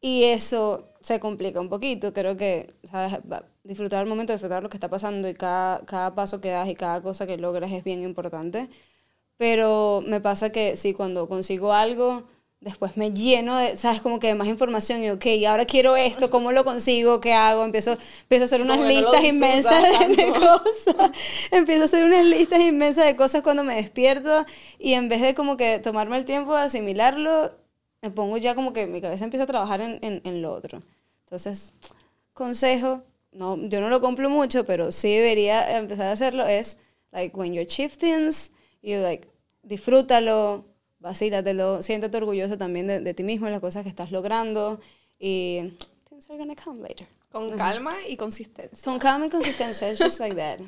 Y 0.00 0.24
eso 0.24 0.88
se 1.00 1.20
complica 1.20 1.60
un 1.60 1.68
poquito. 1.70 2.12
Creo 2.12 2.36
que, 2.36 2.74
¿sabes? 2.84 3.18
Disfrutar 3.64 4.02
el 4.02 4.08
momento, 4.08 4.32
disfrutar 4.32 4.62
lo 4.62 4.68
que 4.70 4.76
está 4.78 4.88
pasando 4.90 5.28
y 5.28 5.34
cada, 5.34 5.84
cada 5.86 6.14
paso 6.14 6.40
que 6.40 6.50
das 6.50 6.68
y 6.68 6.74
cada 6.76 7.02
cosa 7.02 7.26
que 7.26 7.36
logras 7.38 7.72
es 7.72 7.84
bien 7.84 8.02
importante. 8.02 8.68
Pero 9.36 10.02
me 10.06 10.20
pasa 10.20 10.52
que 10.52 10.76
sí, 10.76 10.94
cuando 10.94 11.28
consigo 11.28 11.72
algo, 11.72 12.24
después 12.62 12.96
me 12.96 13.12
lleno 13.12 13.58
de, 13.58 13.76
¿sabes? 13.76 14.00
Como 14.00 14.18
que 14.18 14.28
de 14.28 14.34
más 14.34 14.48
información 14.48 15.02
y, 15.02 15.10
ok, 15.10 15.26
ahora 15.48 15.66
quiero 15.66 15.96
esto, 15.96 16.30
¿cómo 16.30 16.52
lo 16.52 16.64
consigo? 16.64 17.20
¿Qué 17.20 17.34
hago? 17.34 17.64
Empiezo, 17.64 17.98
empiezo 18.22 18.44
a 18.44 18.46
hacer 18.46 18.62
unas 18.62 18.78
Como 18.78 18.88
no 18.88 18.94
listas 18.94 19.24
inmensas 19.24 19.82
de, 19.82 20.16
de 20.16 20.28
cosas. 20.32 21.10
empiezo 21.50 21.82
a 21.82 21.84
hacer 21.86 22.04
unas 22.04 22.24
listas 22.24 22.60
inmensas 22.60 23.04
de 23.04 23.16
cosas 23.16 23.42
cuando 23.42 23.64
me 23.64 23.74
despierto 23.74 24.46
y 24.78 24.94
en 24.94 25.08
vez 25.08 25.20
de 25.20 25.34
como 25.34 25.56
que 25.56 25.80
tomarme 25.80 26.16
el 26.16 26.24
tiempo 26.24 26.54
de 26.54 26.62
asimilarlo, 26.62 27.52
me 28.00 28.10
pongo 28.10 28.36
ya 28.36 28.54
como 28.54 28.72
que 28.72 28.86
mi 28.86 29.00
cabeza 29.00 29.24
empieza 29.24 29.44
a 29.44 29.48
trabajar 29.48 29.80
en, 29.80 29.98
en, 30.02 30.20
en 30.24 30.40
lo 30.40 30.52
otro. 30.52 30.82
Entonces, 31.24 31.72
consejo, 32.32 33.02
no, 33.32 33.56
yo 33.66 33.80
no 33.80 33.88
lo 33.88 34.00
cumplo 34.00 34.30
mucho, 34.30 34.64
pero 34.64 34.92
sí 34.92 35.10
debería 35.10 35.78
empezar 35.78 36.08
a 36.08 36.12
hacerlo, 36.12 36.46
es, 36.46 36.78
like, 37.10 37.36
when 37.36 37.52
you 37.52 37.60
achieve 37.60 37.96
things, 37.96 38.52
you, 38.82 38.98
like, 38.98 39.26
disfrútalo, 39.62 40.64
vacílatelo, 41.02 41.82
siéntate 41.82 42.16
orgulloso 42.16 42.56
también 42.56 42.86
de, 42.86 43.00
de 43.00 43.14
ti 43.14 43.24
mismo, 43.24 43.46
de 43.46 43.52
las 43.52 43.60
cosas 43.60 43.82
que 43.82 43.88
estás 43.88 44.10
logrando, 44.12 44.80
y 45.18 45.76
things 46.08 46.30
are 46.30 46.38
gonna 46.38 46.54
come 46.54 46.80
later. 46.80 47.06
Con 47.30 47.50
calma 47.56 47.96
y 48.08 48.16
consistencia. 48.16 48.84
Con 48.84 48.98
calma 48.98 49.26
y 49.26 49.30
consistencia, 49.30 49.90
it's 49.90 49.98
just 49.98 50.20
like 50.20 50.36
that. 50.36 50.60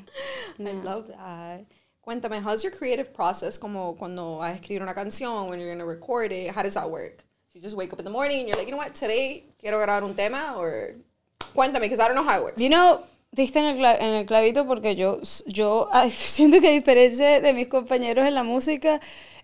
I 0.59 0.71
love 0.83 1.07
that. 1.07 1.65
Cuéntame, 2.01 2.41
how's 2.41 2.63
your 2.63 2.71
creative 2.71 3.13
process 3.13 3.57
como 3.57 3.95
cuando 3.95 4.37
vas 4.37 4.51
a 4.51 4.55
escribir 4.55 4.81
una 4.81 4.93
canción, 4.93 5.49
when 5.49 5.59
you're 5.59 5.75
to 5.75 5.85
record 5.85 6.31
it, 6.31 6.51
how 6.55 6.61
does 6.61 6.75
that 6.75 6.89
work? 6.89 7.23
You 7.53 7.61
just 7.61 7.75
wake 7.75 7.93
up 7.93 7.99
in 7.99 8.05
the 8.05 8.11
morning 8.11 8.39
and 8.39 8.47
you're 8.47 8.57
like, 8.57 8.67
you 8.67 8.71
know 8.71 8.77
what, 8.77 8.93
today 8.93 9.45
quiero 9.59 9.79
grabar 9.79 10.03
un 10.03 10.13
tema, 10.13 10.55
or 10.57 10.95
cuéntame, 11.55 11.81
because 11.81 11.99
I 11.99 12.07
don't 12.07 12.15
know 12.15 12.23
how 12.23 12.39
it 12.39 12.43
works. 12.43 12.61
You 12.61 12.69
know, 12.69 13.01
diste 13.31 13.59
en 13.59 13.65
el, 13.65 13.85
en 13.85 14.13
el 14.13 14.25
clavito 14.25 14.65
porque 14.67 14.95
yo, 14.95 15.19
yo 15.47 15.89
siento 16.09 16.59
que 16.61 16.67
a 16.67 16.71
diferencia 16.71 17.41
de 17.41 17.53
mis 17.53 17.67
compañeros 17.67 18.27
en 18.27 18.33
la 18.33 18.43
música, 18.43 18.99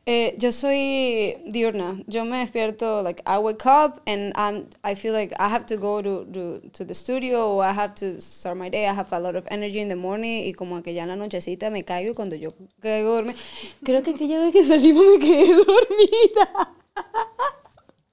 eh, 0.06 0.36
yo 0.38 0.52
soy 0.52 1.38
diurna. 1.48 2.04
Yo 2.08 2.26
me 2.26 2.38
despierto, 2.38 3.04
like, 3.04 3.22
I 3.26 3.38
wake 3.38 3.66
up 3.66 4.02
and 4.08 4.34
I'm, 4.36 4.68
I 4.84 4.96
feel 4.96 5.14
like 5.14 5.34
I 5.40 5.48
have 5.48 5.66
to 5.68 5.78
go 5.78 6.02
to, 6.02 6.26
to, 6.34 6.70
to 6.74 6.86
the 6.86 6.94
studio 6.94 7.54
or 7.54 7.64
I 7.64 7.72
have 7.72 7.94
to 7.96 8.20
start 8.20 8.58
my 8.58 8.70
day. 8.70 8.88
I 8.88 8.94
have 8.94 9.12
a 9.14 9.20
lot 9.20 9.36
of 9.36 9.48
energy 9.52 9.80
in 9.80 9.90
the 9.90 9.96
morning 9.96 10.44
y 10.48 10.54
como 10.54 10.82
que 10.82 10.94
ya 10.94 11.04
en 11.04 11.10
la 11.10 11.16
nochecita 11.16 11.72
me 11.72 11.84
caigo 11.84 12.12
y 12.12 12.16
cuando 12.16 12.36
yo 12.36 12.50
caigo 12.82 13.14
dormida, 13.16 13.38
creo 13.84 14.02
que 14.04 14.12
aquella 14.12 14.40
vez 14.40 14.54
que 14.54 14.64
salimos 14.64 15.04
me 15.06 15.20
quedé 15.20 15.54
dormida. 15.66 16.72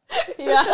Yeah. 0.39 0.65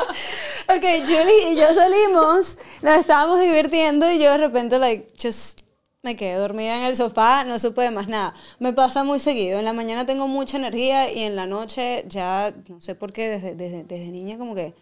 Ok, 0.69 0.85
Julie 1.07 1.53
y 1.53 1.57
yo 1.57 1.75
salimos, 1.75 2.57
nos 2.83 2.95
estábamos 2.95 3.41
divirtiendo 3.41 4.11
y 4.11 4.19
yo 4.21 4.31
de 4.31 4.39
repente, 4.39 4.79
like, 4.79 5.13
just 5.21 5.64
me 6.05 6.17
quedé 6.17 6.35
dormida 6.35 6.79
en 6.79 6.85
el 6.85 6.97
sofá, 6.97 7.45
no 7.45 7.59
supe 7.59 7.83
de 7.83 7.91
más 7.91 8.09
nada. 8.09 8.35
Me 8.61 8.73
pasa 8.73 9.03
muy 9.05 9.19
seguido. 9.19 9.59
En 9.59 9.65
la 9.65 9.73
mañana 9.73 10.07
tengo 10.07 10.29
mucha 10.29 10.59
energía 10.59 11.13
y 11.13 11.25
en 11.25 11.35
la 11.35 11.47
noche 11.47 12.05
ya, 12.07 12.55
no 12.69 12.81
sé 12.81 12.95
por 12.95 13.13
qué, 13.13 13.29
desde, 13.29 13.55
desde, 13.55 13.85
desde 13.85 14.11
niña 14.13 14.39
como 14.39 14.55
que 14.55 14.75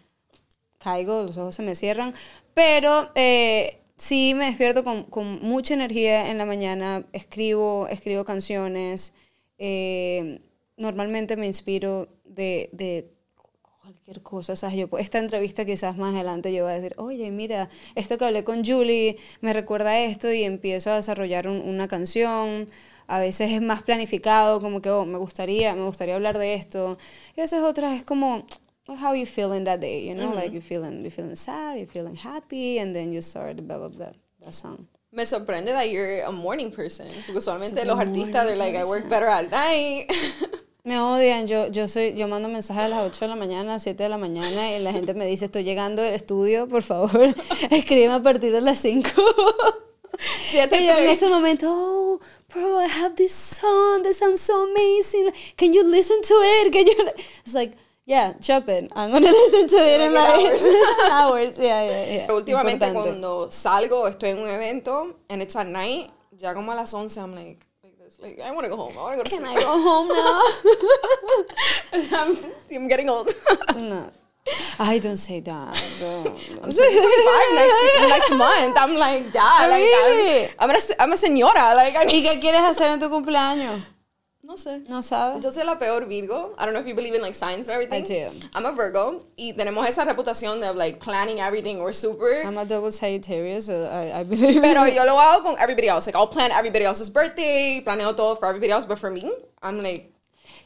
caigo, 0.77 1.23
los 1.23 1.37
ojos 1.37 1.55
se 1.55 1.63
me 1.63 1.75
cierran. 1.75 2.13
Pero 2.53 3.09
eh, 3.15 3.79
sí 3.97 4.33
me 4.35 4.45
despierto 4.45 4.83
con, 4.83 5.03
con 5.03 5.39
mucha 5.41 5.73
energía 5.73 6.29
en 6.29 6.37
la 6.37 6.45
mañana, 6.45 7.05
escribo, 7.13 7.87
escribo 7.87 8.25
canciones. 8.25 9.13
eh, 9.57 10.41
normalmente 10.77 11.37
me 11.37 11.47
inspiro 11.47 12.07
de, 12.25 12.69
de 12.73 13.11
cualquier 14.03 14.21
cosa, 14.23 14.55
¿sabes? 14.55 14.75
Yo, 14.75 14.97
esta 14.97 15.19
entrevista 15.19 15.63
quizás 15.65 15.95
más 15.97 16.13
adelante 16.13 16.53
yo 16.53 16.63
voy 16.63 16.73
a 16.73 16.75
decir, 16.75 16.93
oye, 16.97 17.31
mira, 17.31 17.69
esto 17.95 18.17
que 18.17 18.25
hablé 18.25 18.43
con 18.43 18.63
Julie 18.65 19.17
me 19.41 19.53
recuerda 19.53 19.91
a 19.91 19.99
esto 20.01 20.31
y 20.31 20.43
empiezo 20.43 20.91
a 20.91 20.95
desarrollar 20.95 21.47
un- 21.47 21.61
una 21.61 21.87
canción. 21.87 22.67
A 23.07 23.19
veces 23.19 23.51
es 23.51 23.61
más 23.61 23.81
planificado, 23.83 24.59
como 24.61 24.81
que, 24.81 24.89
oh, 24.89 25.05
me 25.05 25.17
gustaría, 25.17 25.73
me 25.75 25.85
gustaría 25.85 26.15
hablar 26.15 26.37
de 26.37 26.53
esto. 26.53 26.97
Y 27.35 27.39
a 27.41 27.43
veces 27.43 27.61
otras 27.61 27.93
es 27.97 28.03
como, 28.03 28.43
how 28.87 29.13
you 29.15 29.25
feeling 29.25 29.63
that 29.65 29.79
day, 29.79 30.05
you 30.07 30.15
know? 30.15 30.33
Like 30.33 30.51
you 30.53 30.61
feeling, 30.61 31.03
you 31.03 31.09
feeling 31.11 31.35
sad, 31.37 31.77
you 31.77 31.85
feeling 31.85 32.15
happy, 32.17 32.79
and 32.79 32.93
then 32.93 33.13
you 33.13 33.21
start 33.21 33.55
to 33.55 33.61
develop 33.61 33.93
that, 33.97 34.15
that 34.41 34.53
song. 34.53 34.87
Me 35.11 35.25
sorprende 35.25 35.71
that 35.71 35.89
you're 35.89 36.23
a 36.23 36.31
morning 36.31 36.71
person. 36.71 37.07
Porque 37.25 37.37
usualmente 37.37 37.81
Super 37.81 37.85
los 37.87 37.99
artistas, 37.99 38.45
they're 38.47 38.57
like, 38.57 38.75
I 38.77 38.83
work 38.83 39.07
better 39.07 39.27
at 39.27 39.49
night. 39.51 40.07
Me 40.85 40.99
odian, 40.99 41.47
yo, 41.47 41.67
yo 41.67 41.87
soy, 41.87 42.13
yo 42.13 42.27
mando 42.27 42.49
mensajes 42.49 42.83
a 42.83 42.87
las 42.89 43.05
8 43.05 43.23
de 43.23 43.29
la 43.29 43.35
mañana, 43.37 43.79
7 43.79 44.03
de 44.03 44.09
la 44.09 44.17
mañana 44.17 44.69
y 44.69 44.79
la 44.79 44.91
gente 44.91 45.13
me 45.13 45.25
dice, 45.25 45.45
estoy 45.45 45.63
llegando 45.63 46.01
al 46.01 46.09
estudio, 46.13 46.67
por 46.67 46.81
favor, 46.83 47.33
escríbeme 47.71 48.15
a 48.15 48.21
partir 48.21 48.51
de 48.51 48.59
las 48.59 48.79
5. 48.79 49.09
Siete, 50.51 50.81
y 50.81 50.85
yo 50.85 50.97
en 50.97 51.09
ese 51.09 51.29
momento, 51.29 51.67
oh, 51.69 52.19
bro, 52.53 52.81
I 52.81 52.87
have 52.89 53.15
this 53.15 53.31
song 53.31 54.03
that 54.03 54.13
sounds 54.13 54.41
so 54.41 54.63
amazing. 54.69 55.31
Can 55.55 55.71
you 55.71 55.89
listen 55.89 56.21
to 56.21 56.33
it? 56.43 56.73
Can 56.73 56.85
you? 56.85 56.93
It's 57.45 57.53
like, 57.53 57.77
yeah, 58.05 58.33
chop 58.41 58.67
it. 58.67 58.91
I'm 58.93 59.09
gonna 59.09 59.31
listen 59.31 59.69
to 59.69 59.77
it 59.77 60.01
in 60.01 60.13
my 60.13 60.19
hours. 60.19 60.65
hours. 61.09 61.59
Yeah, 61.59 61.83
yeah, 61.85 62.13
yeah. 62.13 62.27
Últimamente 62.27 62.85
Importante. 62.87 62.93
cuando 62.93 63.51
salgo, 63.51 64.07
estoy 64.09 64.31
en 64.31 64.39
un 64.39 64.49
evento, 64.49 65.15
and 65.29 65.41
it's 65.41 65.55
at 65.55 65.65
night, 65.65 66.11
ya 66.37 66.53
como 66.53 66.73
a 66.73 66.75
las 66.75 66.93
11, 66.93 67.17
I'm 67.21 67.33
like, 67.33 67.65
like 68.19 68.39
I 68.39 68.51
want 68.51 68.65
to 68.65 68.69
go 68.69 68.77
home. 68.77 68.93
I 68.97 69.01
want 69.01 69.17
to 69.17 69.23
go 69.23 69.23
to 69.23 69.35
Can 69.35 69.45
I 69.45 69.53
sleep. 69.53 69.65
go 69.65 69.81
home 69.81 70.07
now? 70.09 70.41
I'm, 72.19 72.37
I'm 72.75 72.87
getting 72.87 73.09
old. 73.09 73.33
no. 73.75 74.11
I 74.77 74.99
don't 74.99 75.15
say 75.17 75.39
that. 75.39 75.73
No. 76.01 76.35
I'm 76.61 76.71
25 76.71 76.75
next, 77.55 78.09
next 78.09 78.31
month. 78.31 78.75
I'm 78.77 78.95
like, 78.95 79.33
yeah, 79.33 79.67
like? 79.69 80.55
I'm, 80.59 80.69
I'm, 80.69 80.75
a, 80.75 80.79
I'm 81.01 81.13
a 81.13 81.17
señora. 81.17 81.75
Like, 81.75 81.95
I 81.95 82.05
¿Y 82.11 82.23
qué 82.23 82.39
quieres 82.41 82.61
hacer 82.61 82.91
en 82.91 82.99
tu 82.99 83.09
cumpleaños? 83.09 83.79
No 84.53 84.57
sé. 84.57 84.83
¿No 84.87 85.01
sabes? 85.01 85.43
Yo 85.43 85.51
soy 85.51 85.65
la 85.65 85.79
peor 85.79 86.05
Virgo. 86.05 86.53
I 86.59 86.65
don't 86.65 86.73
know 86.73 86.79
if 86.79 86.85
you 86.85 86.93
believe 86.93 87.15
in 87.15 87.23
like 87.23 87.33
signs 87.33 87.67
and 87.67 87.73
everything. 87.73 88.03
I 88.03 88.29
do. 88.29 88.29
I'm 88.53 88.65
a 88.67 88.71
Virgo. 88.71 89.23
Y 89.35 89.53
tenemos 89.53 89.87
esa 89.87 90.05
reputación 90.05 90.61
de 90.61 90.71
like 90.73 90.99
planning 90.99 91.39
everything 91.39 91.77
or 91.77 91.91
super. 91.91 92.43
I'm 92.45 92.59
a 92.59 92.63
double 92.63 92.91
Sagittarius, 92.91 93.65
so 93.65 93.81
I, 93.81 94.19
I 94.19 94.23
believe. 94.23 94.61
Pero 94.61 94.85
yo 94.85 95.05
lo 95.05 95.17
hago 95.17 95.41
con 95.43 95.55
everybody 95.57 95.87
else. 95.87 96.05
Like, 96.05 96.15
I'll 96.15 96.27
plan 96.27 96.51
everybody 96.51 96.85
else's 96.85 97.09
birthday, 97.09 97.81
planeo 97.83 98.15
todo 98.15 98.35
for 98.35 98.45
everybody 98.47 98.71
else. 98.71 98.85
But 98.85 98.99
for 98.99 99.09
me, 99.09 99.33
I'm 99.63 99.81
like, 99.81 100.13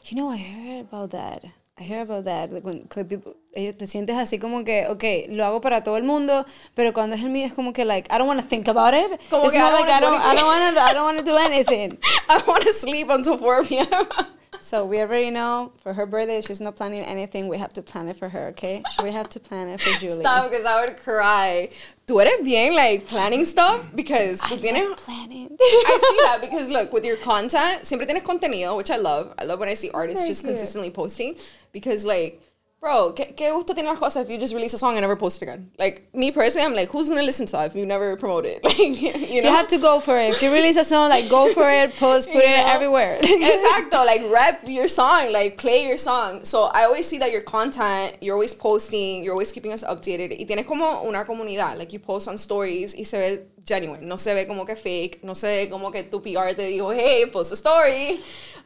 You 0.04 0.16
know, 0.16 0.30
I 0.30 0.36
heard 0.36 0.80
about 0.80 1.10
that. 1.12 1.44
I 1.80 1.84
hear 1.84 2.00
about 2.02 2.24
that. 2.24 2.50
Like, 2.52 2.64
when- 2.66 2.88
people- 3.06 3.36
eh, 3.54 3.72
te 3.72 3.86
sientes 3.86 4.16
así 4.16 4.38
como 4.38 4.64
que, 4.64 4.86
okay, 4.88 5.26
lo 5.28 5.44
hago 5.44 5.60
para 5.60 5.82
todo 5.82 5.96
el 5.96 6.02
mundo, 6.02 6.44
pero 6.74 6.92
cuando 6.92 7.14
es 7.16 7.22
el 7.22 7.30
mío 7.30 7.46
es 7.46 7.54
como 7.54 7.72
que, 7.72 7.84
like, 7.84 8.08
I 8.12 8.18
don't 8.18 8.26
want 8.28 8.40
to 8.40 8.46
think 8.48 8.66
about 8.68 8.94
it. 8.94 9.20
Como 9.30 9.44
It's 9.44 9.52
que 9.52 9.58
I 9.58 9.62
not 9.62 9.70
don't 9.72 9.80
like 9.80 9.90
I 9.92 10.00
wanna 10.00 10.10
don't, 10.10 10.22
I 10.22 10.34
don't 10.34 10.46
want 10.46 10.74
to, 10.76 10.82
I 10.82 10.92
don't 10.94 11.04
want 11.04 11.18
to 11.18 11.24
do 11.24 11.36
anything. 11.36 11.98
I 12.28 12.42
want 12.46 12.64
to 12.64 12.72
sleep 12.72 13.08
until 13.10 13.38
4 13.38 13.64
p.m. 13.64 13.86
So 14.60 14.84
we 14.84 14.98
already 14.98 15.30
know 15.30 15.70
for 15.84 15.94
her 15.94 16.04
birthday, 16.04 16.40
she's 16.40 16.60
not 16.60 16.74
planning 16.74 17.02
anything. 17.04 17.46
We 17.46 17.58
have 17.58 17.72
to 17.74 17.80
plan 17.82 18.08
it 18.08 18.16
for 18.16 18.28
her, 18.28 18.48
okay? 18.48 18.82
We 19.04 19.12
have 19.12 19.28
to 19.30 19.40
plan 19.40 19.68
it 19.68 19.80
for 19.80 19.96
Julie. 20.00 20.18
Stop, 20.24 20.50
because 20.50 20.66
I 20.66 20.80
would 20.84 20.96
cry. 20.98 21.68
Tú 22.08 22.20
eres 22.20 22.42
bien, 22.42 22.74
like, 22.74 23.06
planning 23.06 23.44
stuff, 23.44 23.88
because 23.94 24.40
tú 24.40 24.54
I 24.54 24.58
tienes... 24.58 24.88
love 24.90 24.96
planning. 24.98 25.37
I 25.60 25.98
see 26.00 26.20
that 26.22 26.38
because 26.40 26.68
look, 26.68 26.92
with 26.92 27.04
your 27.04 27.16
content, 27.16 27.84
siempre 27.84 28.06
tienes 28.06 28.22
contenido, 28.22 28.76
which 28.76 28.90
I 28.90 28.96
love. 28.96 29.34
I 29.38 29.44
love 29.44 29.58
when 29.58 29.68
I 29.68 29.74
see 29.74 29.90
oh, 29.90 29.98
artists 29.98 30.22
Thank 30.22 30.30
just 30.30 30.42
you. 30.44 30.48
consistently 30.50 30.90
posting 30.90 31.36
because 31.72 32.04
like, 32.04 32.40
bro, 32.80 33.12
¿qué, 33.12 33.34
qué 33.36 33.50
gusto 33.52 33.74
tiene 33.74 33.86
las 33.88 33.98
cosas 33.98 34.22
if 34.22 34.30
you 34.30 34.38
just 34.38 34.54
release 34.54 34.72
a 34.72 34.78
song 34.78 34.92
and 34.92 35.00
never 35.00 35.16
post 35.16 35.42
it 35.42 35.46
again? 35.46 35.68
Like 35.80 36.14
me 36.14 36.30
personally, 36.30 36.64
I'm 36.64 36.74
like, 36.76 36.90
who's 36.90 37.08
gonna 37.08 37.24
listen 37.24 37.44
to 37.46 37.52
that 37.52 37.66
if 37.66 37.74
you 37.74 37.84
never 37.84 38.16
promote 38.16 38.44
it? 38.46 38.60
Like, 38.78 38.78
you 38.78 39.42
know. 39.42 39.48
You 39.48 39.56
have 39.56 39.66
to 39.68 39.78
go 39.78 39.98
for 39.98 40.16
it. 40.16 40.30
If 40.30 40.42
you 40.42 40.52
release 40.52 40.76
a 40.76 40.84
song, 40.84 41.08
like, 41.08 41.28
go 41.28 41.52
for 41.52 41.68
it, 41.68 41.96
post, 41.96 42.28
put 42.28 42.36
You 42.44 42.48
it 42.50 42.56
know? 42.56 42.66
everywhere. 42.68 43.18
Exacto, 43.22 44.06
like 44.06 44.22
rep 44.30 44.68
your 44.68 44.86
song, 44.86 45.32
like 45.32 45.58
play 45.58 45.88
your 45.88 45.98
song. 45.98 46.44
So 46.44 46.64
I 46.72 46.84
always 46.84 47.06
see 47.08 47.18
that 47.18 47.32
your 47.32 47.40
content, 47.42 48.16
you're 48.20 48.34
always 48.34 48.54
posting, 48.54 49.24
you're 49.24 49.34
always 49.34 49.50
keeping 49.50 49.72
us 49.72 49.82
updated. 49.82 50.38
Y 50.38 50.44
tienes 50.46 50.66
como 50.66 51.02
una 51.04 51.24
comunidad, 51.24 51.76
like 51.78 51.92
you 51.92 51.98
post 51.98 52.28
on 52.28 52.38
stories 52.38 52.94
y 52.96 53.02
se 53.02 53.18
ve 53.18 53.42
genuine, 53.68 54.06
no 54.06 54.18
se 54.18 54.34
ve 54.34 54.46
como 54.46 54.64
que 54.64 54.74
fake, 54.74 55.22
no 55.22 55.34
se 55.34 55.46
ve 55.46 55.70
como 55.70 55.92
que 55.92 56.02
tu 56.02 56.22
PR 56.22 56.54
te 56.56 56.66
dijo, 56.66 56.92
hey, 56.92 57.26
post 57.26 57.52
a 57.52 57.54
story. 57.54 58.20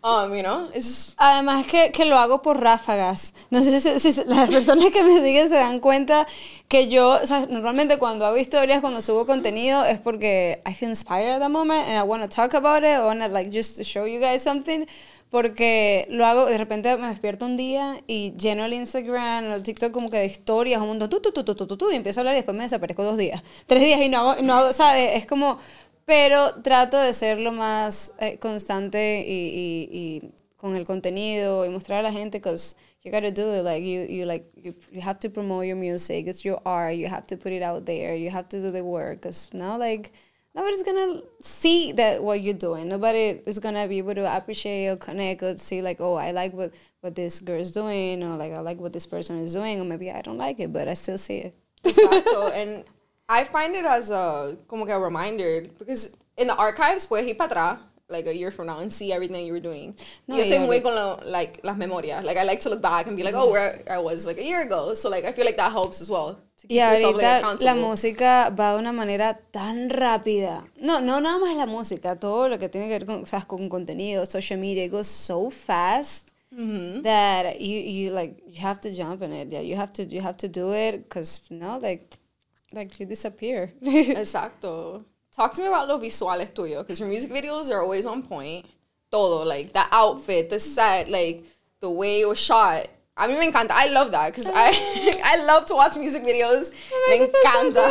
Um, 0.05 0.35
you 0.35 0.43
know, 0.43 0.69
just, 0.75 1.15
Además 1.17 1.65
que, 1.67 1.93
que 1.93 2.05
lo 2.05 2.19
hago 2.19 2.43
por 2.43 2.61
ráfagas. 2.61 3.35
No 3.51 3.63
sé 3.63 3.79
si, 3.79 4.25
las 4.25 4.51
personas 4.51 4.91
que 4.91 5.03
me 5.05 5.21
siguen 5.21 5.49
se 5.49 5.55
dan 5.55 5.79
cuenta 5.79 6.27
que 6.67 6.89
yo, 6.89 7.21
normalmente 7.49 7.99
cuando 7.99 8.27
hago 8.27 8.37
historias, 8.37 8.81
cuando 8.81 9.01
subo 9.01 9.27
contenido, 9.27 9.85
es 9.85 10.01
porque 10.01 10.61
I 10.67 10.75
feel 10.75 10.91
inspired 10.91 11.35
at 11.35 11.41
the 11.41 11.49
moment 11.49 11.87
and 11.87 11.97
I 11.97 12.03
want 12.03 12.23
to 12.23 12.29
talk 12.29 12.55
about 12.55 12.83
it, 12.83 12.91
I 12.91 13.05
want 13.05 13.21
to 13.21 13.29
like 13.29 13.53
just 13.53 13.81
show 13.85 14.05
you 14.05 14.19
guys 14.19 14.43
something. 14.43 14.87
Porque 15.33 16.07
lo 16.11 16.27
hago, 16.27 16.45
de 16.45 16.59
repente 16.59 16.95
me 16.99 17.09
despierto 17.09 17.47
un 17.47 17.57
día 17.57 18.03
y 18.07 18.35
lleno 18.37 18.67
el 18.67 18.75
Instagram 18.75 19.51
el 19.51 19.63
TikTok 19.63 19.91
como 19.91 20.11
que 20.11 20.19
de 20.19 20.27
historias, 20.27 20.83
un 20.83 20.99
tu, 20.99 21.09
tu, 21.09 21.33
tu, 21.33 21.43
tu, 21.43 21.55
tu, 21.55 21.77
tu, 21.79 21.91
y 21.91 21.97
empiezo 21.97 22.21
a 22.21 22.23
hablar 22.23 22.35
y 22.35 22.41
después 22.41 22.55
me 22.55 22.65
desaparezco 22.65 23.03
dos 23.03 23.17
días, 23.17 23.43
tres 23.67 23.83
días 23.83 24.03
y 24.03 24.11
no 24.11 24.19
hago, 24.19 24.43
no 24.43 24.55
hago 24.57 24.75
¿sabes? 24.75 25.13
Es 25.15 25.25
como, 25.25 25.57
pero 26.05 26.57
trato 26.63 26.99
de 26.99 27.15
ser 27.15 27.39
lo 27.39 27.51
más 27.51 28.13
eh, 28.21 28.37
constante 28.39 29.25
y, 29.27 29.33
y, 29.33 29.89
y 29.91 30.33
con 30.59 30.77
el 30.77 30.85
contenido 30.85 31.65
y 31.65 31.71
mostrar 31.71 32.01
a 32.01 32.03
la 32.03 32.13
gente 32.13 32.39
because 32.39 32.77
you 33.03 33.11
gotta 33.11 33.31
do 33.31 33.55
it 33.55 33.65
like 33.65 33.83
you 33.83 34.03
you 34.03 34.27
like 34.27 34.45
you, 34.55 34.75
you 34.93 35.01
have 35.01 35.19
to 35.19 35.31
promote 35.31 35.67
your 35.67 35.79
music 35.79 36.27
it's 36.27 36.45
your 36.45 36.61
art 36.67 36.95
you 36.95 37.09
have 37.09 37.27
to 37.27 37.39
put 37.39 37.53
it 37.53 37.63
out 37.63 37.87
there 37.87 38.15
you 38.15 38.31
have 38.31 38.49
to 38.51 38.61
do 38.61 38.71
the 38.71 38.83
work 38.83 39.23
because 39.23 39.51
now 39.55 39.79
like 39.79 40.13
nobody's 40.55 40.83
gonna 40.83 41.21
see 41.41 41.93
that 41.93 42.23
what 42.23 42.41
you're 42.41 42.55
doing 42.55 42.89
nobody 42.89 43.41
is 43.47 43.59
gonna 43.59 43.87
be 43.89 43.99
able 43.99 44.15
to 44.15 44.37
appreciate 44.37 44.89
or 44.89 44.97
connect 44.97 45.43
or 45.43 45.57
see 45.57 45.83
like 45.83 46.01
oh 46.01 46.15
I 46.15 46.33
like 46.33 46.53
what 46.53 46.73
what 47.01 47.15
this 47.15 47.41
girl 47.41 47.61
is 47.61 47.73
doing 47.73 48.23
or 48.23 48.37
like 48.37 48.53
I 48.53 48.61
like 48.61 48.79
what 48.79 48.93
this 48.93 49.07
person 49.07 49.39
is 49.39 49.55
doing 49.55 49.81
or 49.81 49.85
maybe 49.85 50.11
I 50.11 50.23
don't 50.23 50.39
like 50.39 50.61
it 50.61 50.73
but 50.73 50.89
I 50.89 50.95
still 50.95 51.19
see 51.19 51.39
it 51.39 51.55
exacto. 51.85 52.53
and 52.53 52.85
I 53.33 53.45
find 53.45 53.75
it 53.75 53.87
as 53.87 54.11
a, 54.11 54.57
como 54.69 54.85
que 54.85 54.93
a 54.93 54.99
reminder, 54.99 55.67
because 55.79 56.15
in 56.37 56.49
the 56.49 56.55
archives 56.55 57.07
puedes 57.07 57.27
ir 57.27 57.35
para 57.35 57.81
like 58.13 58.27
a 58.29 58.35
year 58.37 58.51
from 58.51 58.67
now 58.67 58.79
and 58.81 58.93
see 58.93 59.13
everything 59.13 59.45
you 59.47 59.53
were 59.53 59.61
doing. 59.61 59.95
No, 60.29 60.37
Yo 60.37 60.45
soy 60.45 60.59
muy 60.59 60.81
con 60.81 60.95
lo, 60.95 61.19
like 61.25 61.61
las 61.65 61.77
memorias. 61.77 62.23
Like 62.25 62.37
I 62.39 62.45
like 62.45 62.61
to 62.61 62.71
look 62.71 62.83
back 62.83 63.07
and 63.07 63.17
be 63.17 63.23
like, 63.25 63.35
oh, 63.35 63.51
where 63.51 63.83
I 63.91 63.99
was 63.99 64.27
like 64.27 64.39
a 64.39 64.45
year 64.45 64.63
ago. 64.63 64.95
So 64.95 65.09
like 65.11 65.25
I 65.25 65.33
feel 65.33 65.45
like 65.45 65.57
that 65.57 65.73
helps 65.73 66.01
as 66.01 66.09
well 66.11 66.39
to 66.59 66.67
keep 66.69 66.77
Y 66.79 66.91
yourself 66.91 67.17
like 67.17 67.25
ahorita 67.25 67.39
accountable. 67.39 67.65
la 67.67 67.75
música 67.89 68.51
va 68.57 68.73
de 68.75 68.79
una 68.79 68.93
manera 68.93 69.41
tan 69.51 69.89
rápida. 69.91 70.65
No, 70.81 71.01
no 71.01 71.19
nada 71.21 71.39
más 71.39 71.57
la 71.57 71.67
música, 71.67 72.15
todo 72.21 72.49
lo 72.49 72.59
que 72.59 72.69
tiene 72.69 72.87
que 72.89 72.99
ver 72.99 73.07
con, 73.07 73.23
o 73.23 73.27
sea, 73.27 73.41
con 73.47 73.69
contenido, 73.69 74.27
social 74.27 74.59
media, 74.61 74.85
it 74.85 74.93
goes 74.93 75.09
so 75.09 75.51
fast 75.51 76.29
Mm-hmm. 76.55 77.01
that 77.05 77.63
you, 77.63 77.79
you 77.79 78.11
like 78.11 78.37
you 78.47 78.61
have 78.61 78.79
to 78.83 78.91
jump 78.93 79.23
in 79.23 79.33
it. 79.33 79.49
Yeah, 79.51 79.61
you 79.63 79.75
have 79.75 79.91
to 79.95 80.05
you 80.05 80.21
have 80.21 80.37
to 80.37 80.49
do 80.49 80.75
it 80.75 81.05
because 81.09 81.41
no, 81.49 81.79
like 81.79 82.19
like 82.75 83.01
you 83.01 83.07
disappear. 83.07 83.73
Exacto. 83.83 85.05
Talk 85.37 85.55
to 85.55 85.63
me 85.63 85.69
about 85.69 85.89
los 85.89 86.01
visuales 86.01 86.53
tuyos, 86.53 86.79
because 86.83 87.01
your 87.01 87.09
music 87.09 87.31
videos 87.31 87.71
are 87.71 87.81
always 87.81 88.05
on 88.07 88.23
point. 88.23 88.67
Todo, 89.11 89.45
like 89.45 89.73
the 89.73 89.85
outfit, 89.91 90.51
the 90.51 90.59
set, 90.59 91.09
like 91.11 91.43
the 91.81 91.89
way 91.91 92.21
it 92.21 92.29
was 92.29 92.39
shot. 92.39 92.87
A 93.17 93.27
mí 93.29 93.39
me 93.39 93.51
encanta. 93.51 93.73
I 93.73 93.89
love 93.89 94.11
that 94.13 94.33
because 94.33 94.51
I 94.55 94.73
I 95.25 95.45
love 95.45 95.67
to 95.67 95.75
watch 95.75 95.97
music 95.97 96.23
videos. 96.25 96.73
Me 97.11 97.17
it 97.17 97.31
so 97.31 97.49
encanta. 97.49 97.85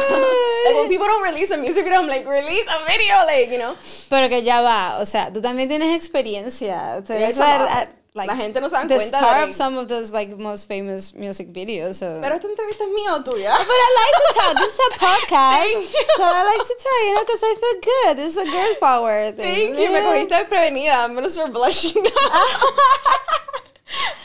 like 0.65 0.75
when 0.75 0.89
people 0.89 1.05
don't 1.05 1.23
release 1.23 1.51
a 1.51 1.57
music 1.57 1.83
video, 1.83 1.99
I'm 2.01 2.07
like, 2.07 2.25
release 2.27 2.65
a 2.67 2.85
video, 2.87 3.15
like 3.27 3.49
you 3.51 3.59
know. 3.59 3.75
Pero 4.09 4.29
que 4.29 4.41
ya 4.41 4.61
va, 4.61 4.97
o 4.99 5.05
sea, 5.05 5.29
tú 5.31 5.39
también 5.41 5.67
tienes 5.69 5.95
experiencia. 5.95 7.03
Tú 7.05 7.13
eres 7.13 7.29
It's 7.29 7.39
a 7.39 7.43
la- 7.43 7.57
lot. 7.59 7.69
a- 7.69 7.87
like, 8.13 8.27
La 8.27 8.35
gente 8.35 8.59
no 8.59 8.67
se 8.67 8.75
dan 8.75 8.87
the 8.87 8.95
cuenta, 8.95 9.17
star 9.17 9.37
like- 9.39 9.49
of 9.49 9.55
some 9.55 9.77
of 9.77 9.87
those 9.87 10.11
like 10.11 10.35
most 10.37 10.67
famous 10.67 11.13
music 11.15 11.47
videos. 11.53 11.95
So. 11.95 12.19
Pero 12.21 12.35
esta 12.35 12.47
entrevista 12.47 12.83
es 12.83 12.89
mía 12.89 13.13
o 13.15 13.21
tuya. 13.23 13.57
But 13.57 13.67
I 13.69 13.89
like 14.01 14.15
to 14.19 14.33
talk. 14.39 14.55
This 14.57 14.73
is 14.73 14.79
a 14.79 14.89
podcast, 14.99 15.85
so 16.17 16.23
I 16.23 16.43
like 16.43 16.65
to 16.67 16.75
tell 16.81 17.05
you 17.07 17.13
know 17.15 17.23
because 17.23 17.43
I 17.43 17.55
feel 17.55 17.79
good. 17.81 18.17
This 18.17 18.31
is 18.31 18.37
a 18.37 18.45
girl 18.51 18.75
power 18.81 19.31
thing. 19.31 19.75
Thank 19.75 19.79
you. 19.79 19.89
Me 19.93 20.01
cogiste 20.01 20.29
desprevenida. 20.29 21.03
I'm 21.05 21.13
gonna 21.15 21.29
start 21.29 21.53
blushing 21.53 22.03
now. 22.03 22.11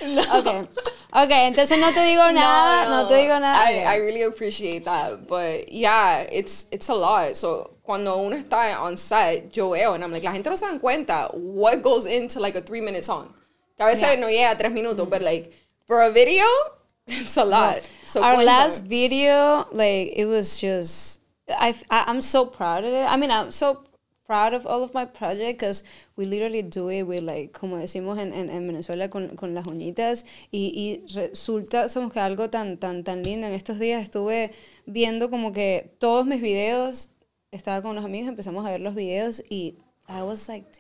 no. 0.02 0.22
Okay, 0.38 0.68
okay. 1.14 1.46
Entonces 1.50 1.78
no 1.78 1.90
te 1.92 2.00
digo 2.00 2.32
nada. 2.32 2.88
No, 2.88 3.08
te 3.08 3.14
digo 3.14 3.38
nada. 3.40 3.64
I, 3.66 3.72
Okay. 3.72 3.84
I 3.84 3.96
really 3.98 4.22
appreciate 4.22 4.84
that, 4.84 5.26
but 5.26 5.72
yeah, 5.72 6.20
it's 6.30 6.66
it's 6.70 6.88
a 6.88 6.94
lot. 6.94 7.36
So 7.36 7.70
cuando 7.82 8.16
uno 8.18 8.36
está 8.36 8.78
on 8.80 8.96
set, 8.96 9.56
yo 9.56 9.70
veo, 9.70 9.94
and 9.94 10.04
I'm 10.04 10.12
like, 10.12 10.24
la 10.24 10.32
gente 10.32 10.50
no 10.50 10.56
se 10.56 10.66
dan 10.66 10.78
cuenta 10.80 11.30
what 11.34 11.82
goes 11.82 12.06
into 12.06 12.40
like 12.40 12.56
a 12.56 12.60
three 12.60 12.80
minute 12.80 13.04
song. 13.04 13.32
Que 13.76 13.84
a 13.84 13.86
veces 13.86 14.02
Yeah. 14.02 14.16
no 14.20 14.28
llega 14.28 14.50
a 14.50 14.56
tres 14.56 14.72
minutos, 14.72 15.08
but 15.08 15.22
like 15.22 15.52
for 15.86 16.02
a 16.02 16.10
video, 16.10 16.44
it's 17.06 17.36
a 17.36 17.44
lot. 17.44 17.82
So 18.02 18.22
Our 18.22 18.42
last 18.44 18.84
video, 18.84 19.66
like 19.72 20.12
it 20.16 20.26
was 20.26 20.58
just. 20.60 21.20
I, 21.48 21.74
I 21.90 22.04
I'm 22.08 22.20
so 22.20 22.46
proud 22.46 22.84
of 22.84 22.92
it. 22.92 23.06
I 23.08 23.16
mean, 23.16 23.30
I'm 23.30 23.50
so 23.52 23.84
proud 24.26 24.52
of 24.54 24.66
all 24.66 24.82
of 24.82 24.92
my 24.92 25.04
project 25.04 25.60
because 25.60 25.84
we 26.16 26.24
literally 26.26 26.60
do 26.62 26.88
it 26.90 27.04
with 27.04 27.22
like 27.22 27.52
como 27.52 27.76
decimos 27.76 28.18
en, 28.18 28.32
en, 28.32 28.50
en 28.50 28.66
Venezuela 28.66 29.08
con, 29.08 29.36
con 29.36 29.54
las 29.54 29.64
uñitas 29.68 30.24
y, 30.50 30.72
y 30.74 31.14
resulta 31.14 31.88
somos 31.88 32.12
que 32.12 32.18
algo 32.18 32.50
tan 32.50 32.76
tan 32.76 33.04
tan 33.04 33.22
lindo 33.22 33.46
en 33.46 33.52
estos 33.52 33.78
días 33.78 34.02
estuve 34.02 34.50
viendo 34.84 35.30
como 35.30 35.52
que 35.52 35.94
todos 36.00 36.26
mis 36.26 36.40
videos 36.42 37.10
estaba 37.52 37.80
con 37.82 37.92
unos 37.92 38.04
amigos 38.04 38.28
empezamos 38.28 38.66
a 38.66 38.70
ver 38.70 38.80
los 38.80 38.96
videos 38.96 39.44
y 39.48 39.76
I 40.08 40.22
was 40.22 40.48
like 40.48 40.72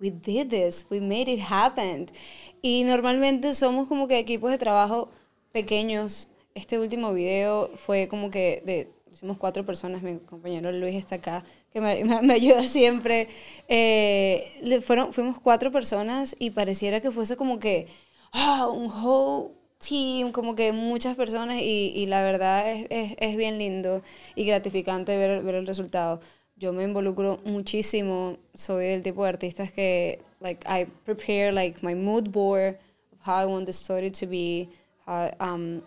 we 0.00 0.10
did 0.10 0.50
this, 0.50 0.86
we 0.90 1.00
made 1.00 1.28
it 1.28 1.40
happen. 1.40 2.06
Y 2.62 2.84
normalmente 2.84 3.54
somos 3.54 3.88
como 3.88 4.08
que 4.08 4.18
equipos 4.18 4.50
de 4.50 4.58
trabajo 4.58 5.08
pequeños. 5.52 6.28
Este 6.54 6.78
último 6.78 7.12
video 7.12 7.70
fue 7.76 8.08
como 8.08 8.30
que 8.30 8.62
de, 8.66 8.90
hicimos 9.12 9.38
cuatro 9.38 9.64
personas, 9.64 10.02
mi 10.02 10.18
compañero 10.18 10.72
Luis 10.72 10.94
está 10.96 11.16
acá, 11.16 11.44
que 11.72 11.80
me, 11.80 12.04
me- 12.04 12.22
me 12.22 12.34
ayuda 12.34 12.66
siempre. 12.66 13.28
Eh, 13.68 14.80
fueron, 14.84 15.12
fuimos 15.12 15.38
cuatro 15.40 15.70
personas 15.72 16.34
y 16.38 16.50
pareciera 16.50 17.00
que 17.00 17.10
fuese 17.10 17.36
como 17.36 17.58
que 17.58 17.86
ah, 18.32 18.68
un 18.68 18.90
whole 18.90 19.50
team, 19.78 20.32
como 20.32 20.54
que 20.54 20.72
muchas 20.72 21.16
personas 21.16 21.58
y, 21.60 21.92
y 21.94 22.06
la 22.06 22.22
verdad 22.24 22.70
es, 22.72 22.86
es, 22.90 23.14
es 23.18 23.36
bien 23.36 23.58
lindo 23.58 24.02
y 24.34 24.44
gratificante 24.44 25.16
ver, 25.16 25.42
ver 25.42 25.54
el 25.56 25.66
resultado. 25.66 26.20
Yo 26.58 26.72
me 26.72 26.82
involucro 26.82 27.40
muchísimo, 27.44 28.36
soy 28.52 28.86
del 28.86 29.02
tipo 29.02 29.22
de 29.22 29.28
artistas 29.28 29.70
que 29.70 30.20
like 30.40 30.66
I 30.68 30.86
prepare 31.04 31.52
like 31.52 31.78
my 31.86 31.94
mood 31.94 32.30
board 32.30 32.78
of 33.12 33.20
how 33.24 33.40
I 33.40 33.46
want 33.46 33.66
the 33.66 33.72
story 33.72 34.10
to 34.10 34.26
be, 34.26 34.68
how, 35.06 35.30
um, 35.40 35.82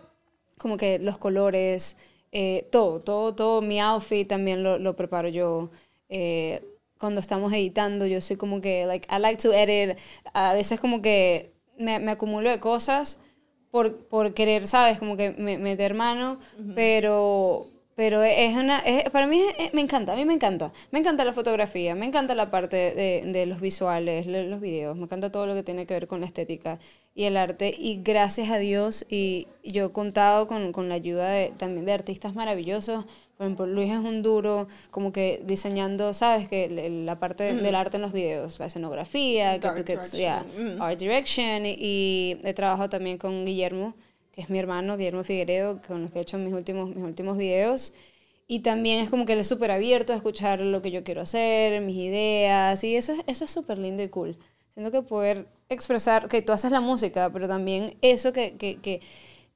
como 0.58 0.76
que 0.78 0.98
los 0.98 1.18
colores, 1.18 1.96
eh, 2.32 2.68
todo, 2.70 3.00
todo, 3.00 3.34
todo, 3.34 3.60
mi 3.60 3.80
outfit 3.80 4.26
también 4.26 4.62
lo, 4.62 4.78
lo 4.78 4.96
preparo 4.96 5.28
yo. 5.28 5.70
Eh, 6.08 6.62
cuando 6.98 7.20
estamos 7.20 7.52
editando, 7.52 8.06
yo 8.06 8.20
soy 8.20 8.36
como 8.36 8.60
que, 8.60 8.86
like, 8.86 9.08
I 9.10 9.18
like 9.18 9.42
to 9.42 9.52
edit, 9.52 9.98
a 10.32 10.54
veces 10.54 10.78
como 10.78 11.02
que 11.02 11.52
me, 11.76 11.98
me 11.98 12.12
acumulo 12.12 12.48
de 12.48 12.60
cosas 12.60 13.20
por, 13.70 13.96
por 14.06 14.34
querer, 14.34 14.66
¿sabes? 14.66 14.98
Como 14.98 15.16
que 15.16 15.32
me, 15.32 15.58
meter 15.58 15.94
mano, 15.94 16.38
pero, 16.76 17.66
pero 18.02 18.20
es 18.24 18.56
una, 18.56 18.80
es- 18.80 19.08
para 19.10 19.28
mí 19.28 19.40
es- 19.58 19.72
me 19.74 19.80
encanta, 19.80 20.12
a 20.12 20.16
mí 20.16 20.24
me 20.24 20.34
encanta. 20.34 20.72
Me 20.90 20.98
encanta 20.98 21.24
la 21.24 21.32
fotografía, 21.32 21.94
me 21.94 22.04
encanta 22.04 22.34
la 22.34 22.50
parte 22.50 22.76
de, 22.76 23.22
de 23.24 23.46
los 23.46 23.60
visuales, 23.60 24.26
le- 24.26 24.48
los 24.48 24.60
videos, 24.60 24.96
me 24.96 25.04
encanta 25.04 25.30
todo 25.30 25.46
lo 25.46 25.54
que 25.54 25.62
tiene 25.62 25.86
que 25.86 25.94
ver 25.94 26.08
con 26.08 26.18
la 26.20 26.26
estética 26.26 26.80
y 27.14 27.24
el 27.24 27.36
arte. 27.36 27.72
Y 27.78 28.00
gracias 28.02 28.50
a 28.50 28.58
Dios, 28.58 29.06
y 29.08 29.46
yo 29.62 29.86
he 29.86 29.92
contado 29.92 30.48
con, 30.48 30.72
con 30.72 30.88
la 30.88 30.96
ayuda 30.96 31.28
de, 31.30 31.52
también 31.56 31.86
de 31.86 31.92
artistas 31.92 32.34
maravillosos. 32.34 33.04
Por 33.36 33.46
ejemplo, 33.46 33.66
Luis 33.66 33.92
es 33.92 33.98
un 33.98 34.22
duro, 34.22 34.66
como 34.90 35.12
que 35.12 35.40
diseñando, 35.44 36.12
¿sabes? 36.12 36.48
Que 36.48 36.68
la 37.06 37.20
parte 37.20 37.54
del 37.54 37.74
arte 37.76 37.98
en 37.98 38.02
los 38.02 38.12
videos, 38.12 38.58
la 38.58 38.66
escenografía, 38.66 39.60
que, 39.60 39.68
que, 39.76 39.82
direction, 39.84 40.18
yeah, 40.20 40.44
ujú. 40.58 40.82
art 40.82 40.98
direction. 40.98 41.62
Y 41.66 42.36
he 42.42 42.52
trabajado 42.52 42.88
también 42.88 43.16
con 43.16 43.44
Guillermo, 43.44 43.94
que 44.32 44.40
es 44.42 44.50
mi 44.50 44.58
hermano, 44.58 44.96
Guillermo 44.96 45.24
Figueredo, 45.24 45.80
con 45.86 46.02
los 46.02 46.10
que 46.12 46.18
he 46.18 46.22
hecho 46.22 46.38
mis 46.38 46.54
últimos, 46.54 46.88
mis 46.94 47.04
últimos 47.04 47.36
videos. 47.36 47.94
Y 48.48 48.60
también 48.60 49.02
es 49.02 49.10
como 49.10 49.24
que 49.26 49.32
él 49.34 49.38
es 49.40 49.46
súper 49.48 49.70
abierto 49.70 50.12
a 50.12 50.16
escuchar 50.16 50.60
lo 50.60 50.82
que 50.82 50.90
yo 50.90 51.04
quiero 51.04 51.22
hacer, 51.22 51.80
mis 51.82 51.96
ideas, 51.96 52.82
y 52.84 52.96
eso 52.96 53.12
es 53.12 53.20
eso 53.26 53.44
es 53.44 53.50
súper 53.50 53.78
lindo 53.78 54.02
y 54.02 54.08
cool. 54.08 54.36
Siento 54.74 54.90
que 54.90 55.02
poder 55.02 55.46
expresar, 55.68 56.28
que 56.28 56.42
tú 56.42 56.52
haces 56.52 56.70
la 56.72 56.80
música, 56.80 57.30
pero 57.32 57.48
también 57.48 57.96
eso 58.02 58.32
que, 58.32 58.56
que, 58.56 58.76
que 58.80 59.00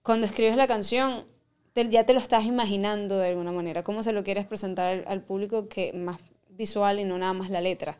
cuando 0.02 0.26
escribes 0.26 0.56
la 0.56 0.66
canción, 0.66 1.24
te- 1.72 1.88
ya 1.88 2.04
te 2.06 2.14
lo 2.14 2.20
estás 2.20 2.44
imaginando 2.44 3.18
de 3.18 3.28
alguna 3.30 3.52
manera, 3.52 3.82
cómo 3.82 4.02
se 4.02 4.12
lo 4.12 4.24
quieres 4.24 4.46
presentar 4.46 4.86
al, 4.88 5.04
al 5.06 5.22
público 5.22 5.68
que 5.68 5.92
más 5.92 6.18
visual 6.50 7.00
y 7.00 7.04
no 7.04 7.18
nada 7.18 7.32
más 7.32 7.50
la 7.50 7.60
letra. 7.60 7.98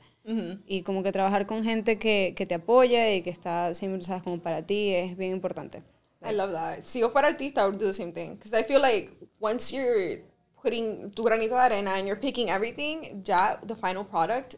Y 0.66 0.82
como 0.82 1.02
que 1.02 1.12
trabajar 1.12 1.46
con 1.46 1.64
gente 1.64 1.98
que, 1.98 2.34
que 2.36 2.46
te 2.46 2.54
apoya 2.56 3.14
y 3.14 3.22
que 3.22 3.30
está 3.30 3.74
siempre, 3.74 4.02
sabes, 4.04 4.22
como 4.22 4.38
para 4.40 4.62
ti, 4.66 4.94
es 4.94 5.16
bien 5.16 5.32
importante. 5.32 5.82
I 6.26 6.32
love 6.32 6.52
that. 6.52 6.86
Si 6.86 7.00
yo 7.00 7.08
fuera 7.10 7.24
artista, 7.34 7.58
I 7.58 7.66
would 7.66 7.78
do 7.78 7.86
the 7.86 7.94
same 7.94 8.12
thing. 8.12 8.34
Because 8.36 8.52
I 8.52 8.62
feel 8.62 8.80
like 8.80 9.12
once 9.40 9.72
you're 9.72 10.18
putting 10.62 11.10
tu 11.10 11.22
granito 11.22 11.50
de 11.50 11.74
arena 11.74 11.90
and 11.92 12.06
you're 12.06 12.16
picking 12.16 12.50
everything, 12.50 13.22
ya 13.24 13.56
the 13.62 13.76
final 13.76 14.04
product 14.04 14.56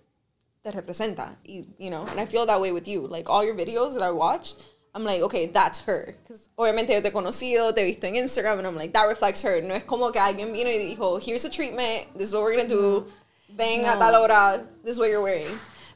te 0.64 0.70
representa. 0.70 1.36
Y, 1.46 1.62
you 1.78 1.90
know, 1.90 2.04
and 2.06 2.18
I 2.20 2.26
feel 2.26 2.46
that 2.46 2.60
way 2.60 2.72
with 2.72 2.88
you. 2.88 3.06
Like 3.06 3.28
all 3.28 3.44
your 3.44 3.54
videos 3.54 3.94
that 3.94 4.02
I 4.02 4.10
watched, 4.10 4.62
I'm 4.94 5.04
like, 5.04 5.20
okay, 5.22 5.46
that's 5.46 5.80
her. 5.80 6.16
Because 6.22 6.48
obviamente 6.58 6.90
yo 6.90 7.00
te 7.00 7.08
he 7.08 7.12
conocido, 7.12 7.74
te 7.74 7.82
he 7.82 7.92
visto 7.92 8.06
en 8.06 8.14
Instagram, 8.14 8.58
and 8.58 8.66
I'm 8.66 8.76
like, 8.76 8.92
that 8.94 9.04
reflects 9.04 9.42
her. 9.42 9.60
No 9.60 9.74
es 9.74 9.84
como 9.84 10.10
que 10.10 10.20
alguien 10.20 10.52
vino 10.52 10.70
y 10.70 10.78
dijo, 10.96 11.20
here's 11.22 11.44
a 11.44 11.50
treatment, 11.50 12.06
this 12.14 12.28
is 12.28 12.34
what 12.34 12.42
we're 12.42 12.56
gonna 12.56 12.68
do. 12.68 13.06
Ven 13.50 13.80
a 13.80 13.94
No. 13.94 13.98
tal 13.98 14.14
hora, 14.22 14.66
this 14.82 14.92
is 14.94 14.98
what 14.98 15.08
you're 15.10 15.22
wearing. 15.22 15.48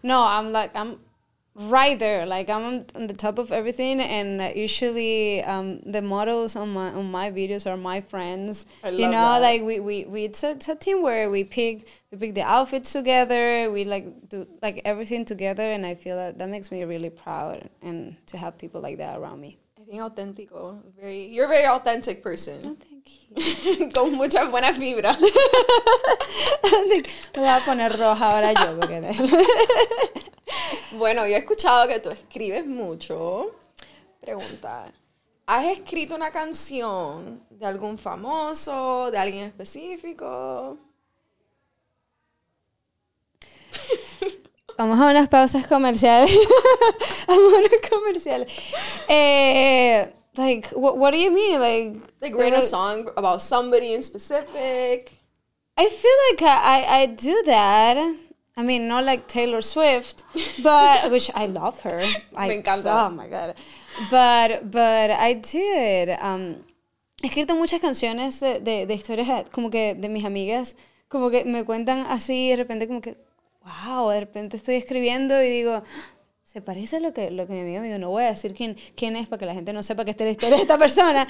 No, 0.02 0.22
I'm 0.22 0.52
like 0.52 0.74
I'm 0.76 0.98
right 1.54 1.98
there. 1.98 2.26
Like 2.26 2.48
I'm 2.48 2.84
on, 2.94 3.06
the 3.06 3.14
top 3.14 3.38
of 3.38 3.52
everything, 3.52 4.00
and 4.00 4.56
usually 4.56 5.42
um, 5.44 5.80
the 5.80 6.02
models 6.02 6.56
on 6.56 6.72
my 6.72 6.90
on 6.90 7.10
my 7.10 7.30
videos 7.30 7.70
are 7.70 7.76
my 7.76 8.00
friends. 8.00 8.66
I 8.82 8.90
you 8.90 9.06
know, 9.06 9.10
that. 9.10 9.40
like 9.40 9.62
we 9.62 9.80
we, 9.80 10.04
we 10.04 10.24
it's, 10.24 10.42
a, 10.42 10.52
it's 10.52 10.68
a 10.68 10.74
team 10.74 11.02
where 11.02 11.30
we 11.30 11.44
pick 11.44 11.88
we 12.10 12.18
pick 12.18 12.34
the 12.34 12.42
outfits 12.42 12.92
together. 12.92 13.70
We 13.70 13.84
like 13.84 14.28
do 14.28 14.46
like 14.62 14.82
everything 14.84 15.24
together, 15.24 15.70
and 15.70 15.84
I 15.84 15.94
feel 15.94 16.16
that 16.16 16.38
that 16.38 16.48
makes 16.48 16.70
me 16.70 16.82
really 16.84 17.10
proud 17.10 17.68
and 17.82 18.16
to 18.26 18.36
have 18.36 18.58
people 18.58 18.80
like 18.80 18.98
that 18.98 19.18
around 19.18 19.40
me. 19.40 19.58
i 19.82 19.84
think 19.84 20.00
auténtico. 20.00 20.80
Very, 20.98 21.26
you're 21.26 21.46
a 21.46 21.48
very 21.48 21.66
authentic 21.66 22.22
person. 22.22 22.60
Oh, 22.64 22.76
thank 22.78 23.10
you. 23.78 23.90
Con 23.94 24.14
mucha 24.14 24.48
buena 24.48 24.72
fibra. 24.72 25.18
Me 26.88 27.02
voy 27.34 27.48
a 27.48 27.60
poner 27.64 27.92
roja 27.98 28.30
ahora 28.30 28.52
yo 28.52 28.78
porque 28.78 29.00
Bueno, 30.98 31.26
yo 31.26 31.34
he 31.36 31.38
escuchado 31.38 31.88
que 31.88 32.00
tú 32.00 32.10
escribes 32.10 32.66
mucho. 32.66 33.54
Pregunta, 34.20 34.92
¿has 35.46 35.64
escrito 35.66 36.14
una 36.14 36.30
canción 36.30 37.42
de 37.48 37.64
algún 37.64 37.96
famoso, 37.96 39.10
de 39.10 39.16
alguien 39.16 39.44
específico? 39.44 40.76
Vamos 44.76 45.00
a 45.00 45.10
unas 45.10 45.28
pausas 45.30 45.66
comerciales. 45.66 46.30
Vamos 47.26 47.54
a 47.54 47.56
unos 47.56 47.70
comerciales. 47.88 48.52
Eh, 49.08 50.12
like, 50.36 50.68
what, 50.74 50.98
what 50.98 51.12
do 51.12 51.18
you 51.18 51.30
mean? 51.30 51.58
Like, 51.58 52.00
Like 52.20 52.36
write 52.36 52.54
a 52.54 52.62
song 52.62 53.08
about 53.16 53.40
somebody 53.40 53.94
in 53.94 54.02
specific. 54.02 55.10
I 55.78 55.88
feel 55.88 56.16
like 56.30 56.42
I, 56.42 57.02
I 57.02 57.06
do 57.06 57.42
that. 57.46 58.14
I 58.56 58.62
mean, 58.62 58.86
not 58.86 59.04
like 59.04 59.28
Taylor 59.28 59.62
Swift, 59.62 60.24
but 60.62 61.10
which 61.10 61.30
I 61.34 61.46
love 61.46 61.80
her. 61.80 62.02
I, 62.36 62.48
Me 62.48 62.62
encanta. 62.62 63.06
Oh 63.06 63.10
my 63.10 63.28
god. 63.28 63.54
But 64.10 64.70
but 64.70 65.10
I 65.10 65.34
did. 65.34 66.10
Um, 66.20 66.64
he 67.22 67.28
escrito 67.28 67.56
muchas 67.56 67.80
canciones 67.80 68.40
de, 68.40 68.60
de, 68.60 68.86
de 68.86 68.94
historias 68.94 69.48
como 69.50 69.70
que 69.70 69.94
de 69.94 70.08
mis 70.08 70.24
amigas, 70.24 70.76
como 71.08 71.30
que 71.30 71.44
me 71.44 71.64
cuentan 71.64 72.00
así 72.08 72.50
de 72.50 72.56
repente 72.56 72.86
como 72.86 73.00
que, 73.00 73.16
wow, 73.64 74.10
de 74.10 74.20
repente 74.20 74.56
estoy 74.56 74.74
escribiendo 74.74 75.40
y 75.42 75.48
digo, 75.48 75.82
se 76.52 76.60
parece 76.60 76.96
a 76.96 77.00
lo 77.00 77.14
que, 77.14 77.30
lo 77.30 77.46
que 77.46 77.54
mi 77.54 77.60
amiga 77.60 77.80
me 77.80 77.86
dijo, 77.86 77.98
no 77.98 78.10
voy 78.10 78.24
a 78.24 78.26
decir 78.26 78.52
quién, 78.52 78.76
quién 78.94 79.16
es 79.16 79.26
para 79.26 79.40
que 79.40 79.46
la 79.46 79.54
gente 79.54 79.72
no 79.72 79.82
sepa 79.82 80.04
que 80.04 80.10
esta 80.10 80.24
es 80.24 80.26
la 80.26 80.32
historia 80.32 80.56
de 80.56 80.62
esta 80.62 80.76
persona, 80.76 81.26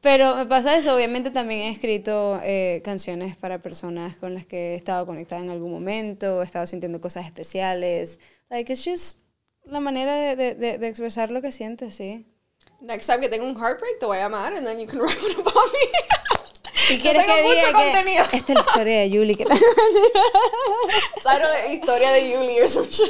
pero 0.00 0.34
me 0.34 0.46
pasa 0.46 0.74
eso, 0.78 0.94
obviamente 0.96 1.30
también 1.30 1.60
he 1.60 1.70
escrito 1.70 2.40
eh, 2.42 2.80
canciones 2.82 3.36
para 3.36 3.58
personas 3.58 4.16
con 4.16 4.32
las 4.32 4.46
que 4.46 4.72
he 4.72 4.74
estado 4.76 5.04
conectada 5.04 5.42
en 5.42 5.50
algún 5.50 5.70
momento, 5.70 6.40
he 6.40 6.46
estado 6.46 6.66
sintiendo 6.66 7.02
cosas 7.02 7.26
especiales, 7.26 8.18
like 8.48 8.72
it's 8.72 8.82
just 8.82 9.18
la 9.64 9.80
manera 9.80 10.14
de, 10.14 10.36
de, 10.36 10.54
de, 10.54 10.78
de 10.78 10.88
expresar 10.88 11.30
lo 11.30 11.42
que 11.42 11.52
sientes, 11.52 11.94
sí. 11.96 12.24
Next 12.80 13.06
time 13.06 13.20
que 13.20 13.28
tenga 13.28 13.44
un 13.44 13.54
heartbreak, 13.54 13.98
te 14.00 14.06
voy 14.06 14.16
a 14.16 14.22
llamar 14.22 14.54
and 14.54 14.66
then 14.66 14.80
you 14.80 14.86
can 14.86 15.00
write 15.02 15.20
one 15.20 15.32
about 15.38 15.54
me. 15.54 16.41
Si 16.88 16.98
quieres 16.98 17.24
tengo 17.24 17.36
que 17.36 17.42
mucho 17.42 17.66
diga 17.66 18.02
que 18.28 18.36
esta 18.36 18.52
es 18.52 18.58
la 18.58 18.64
historia 18.64 19.00
de 19.00 19.10
Julie, 19.10 19.36
que 19.36 19.44
de 21.64 21.74
historia 21.74 22.12
de 22.12 22.30
Yuli 22.30 22.60
or 22.60 22.68
some 22.68 22.86
shit. 22.88 23.08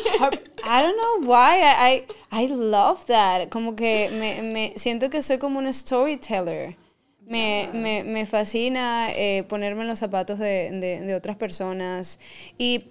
I 0.64 0.82
don't 0.82 0.96
know 0.96 1.28
why 1.28 1.60
I, 1.60 2.06
I, 2.30 2.44
I 2.44 2.46
love 2.48 3.04
that. 3.06 3.48
Como 3.48 3.74
que 3.74 4.10
me, 4.10 4.42
me 4.42 4.74
siento 4.76 5.10
que 5.10 5.22
soy 5.22 5.38
como 5.38 5.58
una 5.58 5.72
storyteller. 5.72 6.76
Me, 7.24 7.68
me, 7.72 8.04
me 8.04 8.26
fascina 8.26 9.10
eh, 9.10 9.44
ponerme 9.48 9.82
en 9.82 9.88
los 9.88 9.98
zapatos 10.00 10.38
de, 10.38 10.70
de, 10.72 11.00
de 11.00 11.14
otras 11.14 11.36
personas. 11.36 12.18
Y, 12.58 12.84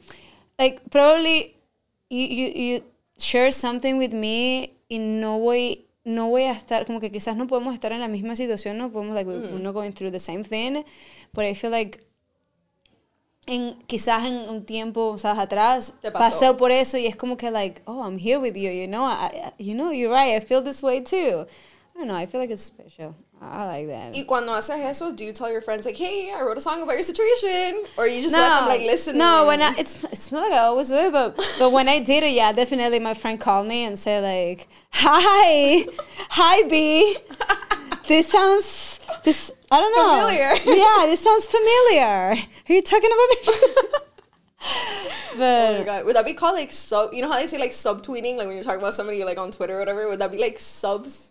like, 0.57 0.81
probably 0.89 1.55
you, 2.09 2.27
you, 2.27 2.47
you 2.47 2.83
share 3.17 3.51
something 3.51 3.95
with 3.95 4.13
me 4.13 4.73
y 4.89 4.99
no 4.99 5.39
voy, 5.39 5.85
no 6.03 6.29
voy 6.29 6.43
a 6.43 6.51
estar, 6.53 6.85
como 6.85 6.99
que 6.99 7.11
quizás 7.11 7.35
no 7.37 7.45
podemos 7.47 7.73
estar 7.73 7.91
en 7.91 7.99
la 7.99 8.07
misma 8.07 8.35
situación, 8.35 8.77
no 8.77 8.91
podemos, 8.91 9.13
like, 9.15 9.29
we're 9.29 9.59
not 9.59 9.73
going 9.73 9.91
through 9.91 10.11
the 10.11 10.19
same 10.19 10.43
thing, 10.43 10.83
but 11.33 11.43
I 11.45 11.53
feel 11.55 11.71
like 11.71 11.99
en, 13.47 13.75
quizás 13.87 14.25
en 14.25 14.35
un 14.49 14.65
tiempo 14.65 15.17
¿sabes? 15.17 15.39
atrás 15.39 15.95
Te 16.01 16.11
pasó. 16.11 16.23
pasé 16.39 16.53
por 16.53 16.71
eso 16.71 16.97
y 16.97 17.07
es 17.07 17.15
como 17.15 17.37
que 17.37 17.49
like 17.49 17.81
oh 17.85 18.03
I'm 18.03 18.17
here 18.19 18.37
with 18.37 18.53
you 18.55 18.69
you 18.71 18.87
know 18.87 19.05
I- 19.07 19.51
you 19.57 19.73
know 19.73 19.91
you're 19.91 20.13
right 20.13 20.35
I 20.35 20.45
feel 20.45 20.63
this 20.63 20.83
way 20.83 21.01
too 21.01 21.47
I 21.95 21.97
don't 21.97 22.07
know 22.07 22.15
I 22.15 22.27
feel 22.27 22.39
like 22.39 22.53
it's 22.53 22.63
special 22.63 23.15
I 23.43 23.65
like 23.65 23.87
that 23.87 24.13
Y 24.13 24.23
cuando 24.27 24.53
haces 24.55 24.79
eso, 24.81 25.11
do 25.13 25.23
you 25.23 25.33
tell 25.33 25.51
your 25.51 25.61
friends 25.61 25.83
like, 25.85 25.97
"Hey, 25.97 26.31
I 26.31 26.41
wrote 26.43 26.57
a 26.57 26.61
song 26.61 26.83
about 26.83 26.93
your 26.93 27.01
situation," 27.01 27.83
or 27.97 28.05
you 28.05 28.21
just 28.21 28.35
let 28.35 28.59
them 28.59 28.67
like 28.67 28.81
listen? 28.81 29.17
no 29.17 29.47
when 29.47 29.61
I, 29.63 29.73
it's 29.79 30.03
it's 30.03 30.31
not 30.31 30.43
like 30.43 30.53
I 30.53 30.59
always 30.65 30.89
do 30.89 31.09
but 31.11 31.35
but 31.57 31.71
when 31.71 31.89
I 31.89 31.99
did 31.99 32.23
it 32.23 32.33
yeah 32.33 32.51
definitely 32.51 32.99
my 32.99 33.15
friend 33.15 33.39
called 33.39 33.65
me 33.67 33.83
and 33.83 33.97
said 33.97 34.23
like 34.23 34.67
hi 34.91 35.85
hi 36.29 36.63
B 36.69 37.17
this 38.07 38.27
sounds 38.29 38.99
this 39.23 39.51
I 39.71 39.79
don't 39.79 39.95
know 39.97 40.27
Familiar. 40.27 40.53
yeah 40.77 41.05
this 41.07 41.21
sounds 41.21 41.47
familiar 41.47 42.37
are 42.69 42.73
you 42.73 42.81
talking 42.83 43.09
about 43.09 43.29
me 43.31 43.53
Oh 44.63 45.35
but 45.37 45.79
my 45.79 45.83
god, 45.85 46.05
would 46.05 46.15
that 46.15 46.25
be 46.25 46.33
called 46.33 46.53
like 46.55 46.71
sub? 46.71 47.13
You 47.13 47.23
know 47.23 47.29
how 47.29 47.39
they 47.39 47.47
say 47.47 47.57
like 47.57 47.71
subtweeting, 47.71 48.37
like 48.37 48.45
when 48.45 48.55
you're 48.55 48.63
talking 48.63 48.79
about 48.79 48.93
somebody 48.93 49.23
like 49.23 49.39
on 49.39 49.49
Twitter 49.51 49.75
or 49.77 49.79
whatever. 49.79 50.07
Would 50.07 50.19
that 50.19 50.31
be 50.31 50.37
like 50.37 50.59
subs, 50.59 51.30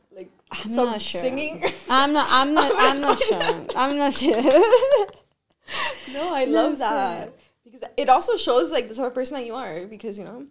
I'm 0.50 0.68
sub 0.68 0.84
not 0.86 1.00
sure. 1.00 1.20
singing? 1.20 1.62
I'm 1.88 2.12
not. 2.12 2.26
I'm 2.30 2.54
not. 2.54 2.72
I'm 2.76 2.96
I'm 2.96 3.00
not 3.00 3.18
sure. 3.18 3.66
I'm 3.74 3.96
not 3.96 4.14
sure. 4.14 4.42
no, 6.06 6.32
I 6.34 6.44
No, 6.44 6.68
love 6.68 6.78
that 6.78 7.32
because 7.64 7.82
it 7.96 8.08
also 8.08 8.36
shows 8.36 8.72
like 8.72 8.88
the 8.88 8.94
type 8.94 9.06
of 9.06 9.14
person 9.14 9.36
that 9.36 9.46
you 9.46 9.54
are. 9.54 9.86
Because 9.86 10.18
you 10.18 10.24
know, 10.24 10.46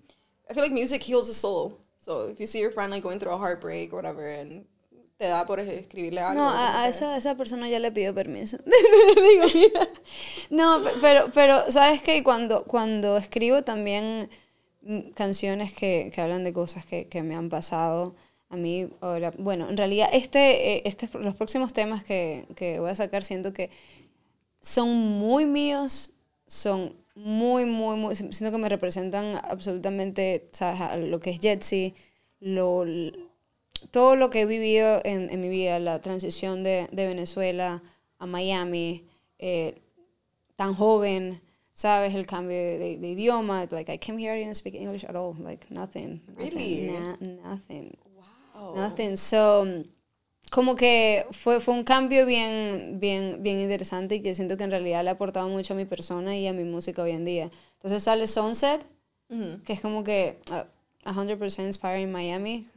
I 0.49 0.53
feel 0.53 0.63
like 0.63 0.71
music 0.71 1.03
heals 1.03 1.27
the 1.27 1.33
soul. 1.33 1.79
So 2.01 2.27
if 2.27 2.39
you 2.39 2.47
see 2.47 2.59
your 2.59 2.71
friend 2.71 2.91
like 2.91 3.03
going 3.03 3.19
through 3.19 3.31
a 3.31 3.37
heartbreak 3.37 3.91
or 3.91 3.97
whatever, 3.97 4.27
and 4.27 4.65
te 5.19 5.25
da 5.27 5.43
por 5.43 5.57
escribirle 5.59 6.19
algo. 6.21 6.35
No, 6.35 6.47
a, 6.49 6.83
a 6.83 6.87
esa, 6.87 7.17
esa 7.17 7.35
persona 7.35 7.67
ya 7.69 7.79
le 7.79 7.91
pido 7.91 8.13
permiso. 8.13 8.57
Digo, 8.65 9.47
mira. 9.53 9.87
No, 10.49 10.81
pe- 10.83 10.97
pero, 11.01 11.29
pero 11.33 11.69
sabes 11.71 12.01
que 12.01 12.23
cuando, 12.23 12.63
cuando 12.63 13.17
escribo 13.17 13.63
también 13.63 14.29
mm, 14.81 15.11
canciones 15.13 15.73
que, 15.73 16.09
que 16.13 16.21
hablan 16.21 16.43
de 16.45 16.53
cosas 16.53 16.85
que, 16.85 17.07
que 17.09 17.21
me 17.21 17.35
han 17.35 17.49
pasado 17.49 18.15
a 18.49 18.55
mí, 18.57 18.89
ahora, 19.01 19.31
bueno, 19.37 19.69
en 19.69 19.77
realidad 19.77 20.09
este, 20.11 20.77
eh, 20.77 20.81
este, 20.85 21.07
los 21.19 21.35
próximos 21.35 21.71
temas 21.73 22.03
que, 22.03 22.45
que 22.55 22.79
voy 22.79 22.89
a 22.89 22.95
sacar 22.95 23.23
siento 23.23 23.53
que 23.53 23.69
son 24.61 24.89
muy 24.89 25.45
míos, 25.45 26.11
son 26.47 26.95
muy, 27.15 27.65
muy, 27.65 27.95
muy, 27.97 28.15
siento 28.15 28.51
que 28.51 28.57
me 28.57 28.69
representan 28.69 29.35
absolutamente, 29.43 30.47
¿sabes? 30.51 30.81
A 30.81 30.97
lo 30.97 31.19
que 31.19 31.29
es 31.31 31.39
Jetsi, 31.39 31.93
lo, 32.39 32.85
todo 33.91 34.15
lo 34.15 34.29
que 34.29 34.41
he 34.41 34.45
vivido 34.45 34.99
en, 35.03 35.29
en 35.29 35.39
mi 35.41 35.49
vida, 35.49 35.79
la 35.79 36.01
transición 36.01 36.63
de, 36.63 36.87
de 36.91 37.07
Venezuela 37.07 37.83
a 38.17 38.25
Miami, 38.25 39.05
eh, 39.37 39.75
tan 40.55 40.73
joven, 40.73 41.39
¿sabes? 41.73 42.15
El 42.15 42.25
cambio 42.25 42.57
de, 42.57 42.97
de 42.97 43.07
idioma, 43.09 43.67
like 43.71 43.93
I 43.93 43.97
came 43.99 44.17
here, 44.21 44.35
I 44.35 44.43
didn't 44.43 44.55
speak 44.55 44.75
English 44.75 45.03
at 45.05 45.15
all, 45.15 45.35
like 45.39 45.67
nothing. 45.69 46.21
nothing 46.27 46.55
Really? 46.57 46.91
na- 46.91 47.17
nothing. 47.51 47.95
Wow. 48.59 48.75
Nothing. 48.75 49.17
So, 49.17 49.65
como 50.51 50.75
que 50.75 51.25
fue, 51.31 51.59
fue 51.59 51.73
un 51.73 51.83
cambio 51.83 52.25
bien, 52.25 52.99
bien, 52.99 53.41
bien 53.41 53.59
interesante 53.61 54.15
y 54.15 54.21
que 54.21 54.35
siento 54.35 54.57
que 54.57 54.63
en 54.63 54.71
realidad 54.71 55.03
le 55.03 55.09
ha 55.09 55.13
aportado 55.13 55.47
mucho 55.47 55.73
a 55.73 55.77
mi 55.77 55.85
persona 55.85 56.35
y 56.35 56.47
a 56.47 56.53
mi 56.53 56.63
música 56.63 57.03
hoy 57.03 57.11
en 57.11 57.25
día. 57.25 57.51
Entonces 57.73 58.03
sale 58.03 58.27
Sunset, 58.27 58.85
que 59.63 59.73
es 59.73 59.81
como 59.81 60.03
que 60.03 60.39
uh, 60.51 61.09
100% 61.11 61.65
inspiring 61.65 62.11
Miami. 62.11 62.67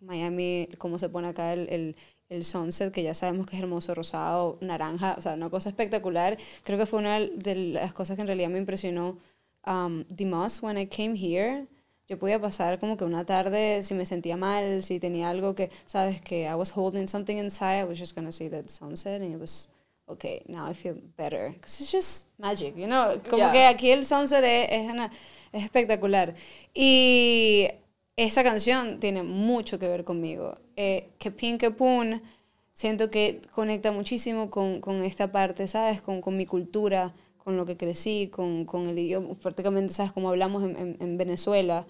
Miami, 0.00 0.68
como 0.78 0.98
se 0.98 1.08
pone 1.08 1.28
acá 1.28 1.52
el, 1.52 1.68
el, 1.68 1.96
el 2.30 2.44
sunset, 2.44 2.92
que 2.92 3.02
ya 3.02 3.14
sabemos 3.14 3.46
que 3.46 3.56
es 3.56 3.62
hermoso, 3.62 3.94
rosado, 3.94 4.56
naranja, 4.60 5.14
o 5.18 5.20
sea, 5.20 5.34
una 5.34 5.50
cosa 5.50 5.68
espectacular. 5.68 6.38
Creo 6.64 6.78
que 6.78 6.86
fue 6.86 7.00
una 7.00 7.20
de 7.20 7.54
las 7.54 7.92
cosas 7.92 8.16
que 8.16 8.22
en 8.22 8.26
realidad 8.26 8.48
me 8.48 8.58
impresionó 8.58 9.18
um, 9.66 10.04
the 10.04 10.24
most 10.24 10.62
when 10.62 10.78
I 10.78 10.86
came 10.86 11.14
here. 11.14 11.66
Yo 12.10 12.18
podía 12.18 12.40
pasar 12.40 12.80
como 12.80 12.96
que 12.96 13.04
una 13.04 13.24
tarde, 13.24 13.84
si 13.84 13.94
me 13.94 14.04
sentía 14.04 14.36
mal, 14.36 14.82
si 14.82 14.98
tenía 14.98 15.30
algo 15.30 15.54
que, 15.54 15.70
sabes, 15.86 16.20
que 16.20 16.42
I 16.42 16.54
was 16.54 16.72
holding 16.76 17.06
something 17.06 17.36
inside, 17.36 17.82
I 17.82 17.84
was 17.84 18.00
just 18.00 18.16
gonna 18.16 18.32
see 18.32 18.48
that 18.50 18.66
sunset 18.68 19.22
and 19.22 19.32
it 19.32 19.40
was, 19.40 19.70
okay, 20.06 20.42
now 20.48 20.68
I 20.68 20.74
feel 20.74 20.96
better. 21.16 21.52
Because 21.52 21.80
it's 21.80 21.92
just 21.92 22.26
magic, 22.36 22.74
you 22.76 22.88
know? 22.88 23.20
Como 23.30 23.36
Yeah. 23.44 23.52
que 23.52 23.64
aquí 23.64 23.90
el 23.92 24.02
sunset 24.04 24.42
es, 24.42 24.66
es, 24.72 24.90
una- 24.90 25.12
es 25.52 25.62
espectacular. 25.62 26.34
Y 26.74 27.68
esa 28.16 28.42
canción 28.42 28.98
tiene 28.98 29.22
mucho 29.22 29.78
que 29.78 29.86
ver 29.86 30.02
conmigo. 30.02 30.56
Eh, 30.74 31.10
que 31.20 31.30
Pin 31.30 31.58
que 31.58 31.70
Pun, 31.70 32.20
siento 32.72 33.08
que 33.12 33.40
conecta 33.52 33.92
muchísimo 33.92 34.50
con, 34.50 34.80
con 34.80 35.04
esta 35.04 35.30
parte, 35.30 35.68
¿sabes? 35.68 36.02
Con, 36.02 36.20
con 36.20 36.36
mi 36.36 36.44
cultura, 36.44 37.14
con 37.38 37.56
lo 37.56 37.64
que 37.66 37.76
crecí, 37.76 38.26
con, 38.32 38.64
con 38.64 38.88
el 38.88 38.98
idioma, 38.98 39.34
prácticamente, 39.36 39.92
¿sabes? 39.92 40.10
Como 40.10 40.28
hablamos 40.28 40.64
en, 40.64 40.76
en- 40.76 40.96
en 40.98 41.16
Venezuela, 41.16 41.86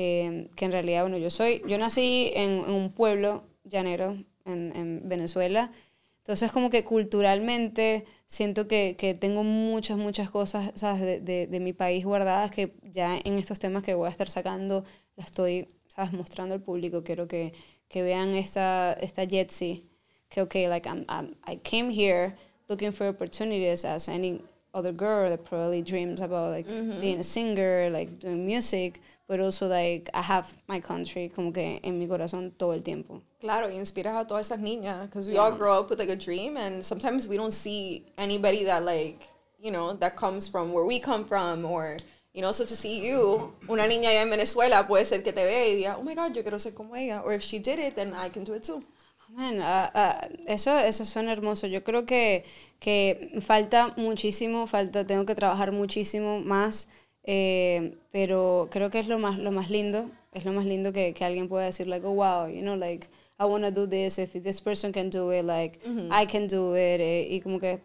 eh, 0.00 0.48
que 0.54 0.64
en 0.66 0.72
realidad, 0.72 1.02
bueno, 1.02 1.18
yo 1.18 1.30
soy, 1.30 1.60
yo 1.66 1.76
nací 1.76 2.30
en, 2.34 2.50
en 2.68 2.72
un 2.82 2.90
pueblo 2.92 3.42
llanero 3.64 4.16
en, 4.44 4.60
en 4.76 5.08
Venezuela, 5.08 5.72
entonces 6.18 6.52
como 6.52 6.68
que 6.70 6.84
culturalmente 6.84 8.04
siento 8.26 8.68
que, 8.68 8.94
que 8.96 9.14
tengo 9.14 9.42
muchas, 9.42 9.96
muchas 9.96 10.30
cosas, 10.30 10.72
¿sabes? 10.74 11.00
De, 11.00 11.20
de, 11.20 11.46
de 11.46 11.60
mi 11.60 11.72
país 11.72 12.04
guardadas 12.04 12.50
que 12.50 12.74
ya 12.82 13.18
en 13.24 13.38
estos 13.38 13.58
temas 13.58 13.82
que 13.82 13.94
voy 13.94 14.06
a 14.06 14.10
estar 14.10 14.28
sacando 14.28 14.84
las 15.16 15.28
estoy, 15.28 15.66
¿sabes? 15.88 16.12
Mostrando 16.12 16.54
al 16.54 16.60
público. 16.60 17.02
Quiero 17.02 17.26
que, 17.26 17.52
que 17.88 18.02
vean 18.02 18.34
esta, 18.34 18.92
esta 19.00 19.24
Jetsi, 19.24 19.84
que, 20.28 20.42
okay, 20.42 20.68
like, 20.68 20.88
I'm, 20.88 21.04
I'm, 21.08 21.34
I 21.46 21.56
came 21.56 21.90
here 21.90 22.36
looking 22.68 22.92
for 22.92 23.08
opportunities 23.08 23.84
as 23.84 24.08
any 24.08 24.42
other 24.72 24.92
girl 24.92 25.30
that 25.30 25.42
probably 25.44 25.82
dreams 25.82 26.20
about, 26.20 26.52
like, 26.52 26.68
being 27.00 27.18
a 27.18 27.24
singer, 27.24 27.90
like, 27.90 28.10
doing 28.20 28.44
music, 28.44 29.00
but 29.28 29.38
also, 29.40 29.68
like, 29.68 30.10
I 30.14 30.22
have 30.22 30.48
my 30.66 30.80
country 30.80 31.28
como 31.28 31.52
que 31.52 31.78
en 31.84 31.98
mi 31.98 32.08
corazón 32.08 32.52
todo 32.58 32.72
el 32.72 32.82
tiempo. 32.82 33.22
Claro, 33.40 33.68
y 33.68 33.76
inspiras 33.76 34.16
a 34.16 34.26
todas 34.26 34.46
esas 34.46 34.58
niñas 34.58 35.02
because 35.02 35.28
we 35.28 35.36
all 35.36 35.52
grow 35.52 35.78
up 35.78 35.90
with 35.90 35.98
like 36.00 36.10
a 36.10 36.16
dream, 36.16 36.56
and 36.56 36.82
sometimes 36.82 37.28
we 37.28 37.36
don't 37.36 37.52
see 37.52 38.04
anybody 38.16 38.64
that 38.64 38.82
like 38.82 39.28
you 39.60 39.70
know 39.70 39.92
that 39.94 40.16
comes 40.16 40.48
from 40.48 40.72
where 40.72 40.84
we 40.84 40.98
come 40.98 41.24
from, 41.24 41.64
or 41.64 41.98
you 42.32 42.42
know, 42.42 42.52
so 42.52 42.64
to 42.64 42.74
see 42.74 43.00
you, 43.06 43.52
una 43.68 43.82
niña 43.86 44.10
allá 44.10 44.22
en 44.22 44.30
Venezuela 44.30 44.86
puede 44.86 45.04
ser 45.04 45.22
que 45.22 45.32
te 45.32 45.44
vea 45.44 45.68
y 45.68 45.74
diga, 45.74 45.96
oh 45.98 46.02
my 46.02 46.14
God, 46.14 46.34
yo 46.34 46.42
quiero 46.42 46.58
ser 46.58 46.72
como 46.72 46.94
ella, 46.94 47.22
or 47.24 47.34
if 47.34 47.42
she 47.42 47.58
did 47.58 47.78
it, 47.78 47.94
then 47.94 48.14
I 48.14 48.28
can 48.30 48.44
do 48.44 48.54
it 48.54 48.62
too. 48.62 48.82
Man, 49.30 49.60
ah, 49.60 49.90
ah, 49.94 50.28
eso, 50.46 50.78
eso 50.78 51.04
suena 51.04 51.32
hermoso. 51.32 51.66
Yo 51.66 51.82
creo 51.82 52.06
que, 52.06 52.44
que 52.80 53.38
falta 53.40 53.92
muchísimo, 53.96 54.66
falta, 54.66 55.06
tengo 55.06 55.26
que 55.26 55.34
trabajar 55.34 55.70
muchísimo 55.72 56.40
más, 56.40 56.88
eh, 57.30 57.94
pero 58.10 58.68
creo 58.70 58.88
que 58.90 58.98
es 59.00 59.06
lo 59.06 59.18
más, 59.18 59.38
lo 59.38 59.52
más 59.52 59.68
lindo, 59.68 60.10
es 60.32 60.46
lo 60.46 60.52
más 60.52 60.64
lindo 60.64 60.94
que, 60.94 61.12
que 61.12 61.24
alguien 61.26 61.46
pueda 61.46 61.66
decir, 61.66 61.86
like, 61.86 62.06
oh, 62.06 62.12
wow, 62.14 62.48
you 62.48 62.62
know, 62.62 62.74
like, 62.74 63.06
I 63.38 63.44
want 63.44 63.64
to 63.64 63.70
do 63.70 63.86
this, 63.86 64.16
if 64.18 64.32
this 64.32 64.62
person 64.62 64.92
can 64.92 65.10
do 65.10 65.30
it, 65.30 65.44
like, 65.44 65.78
I 66.10 66.24
can 66.26 66.48
do 66.48 66.74
it, 66.74 67.00
eh, 67.02 67.28
y 67.30 67.40
como 67.42 67.58
que 67.60 67.80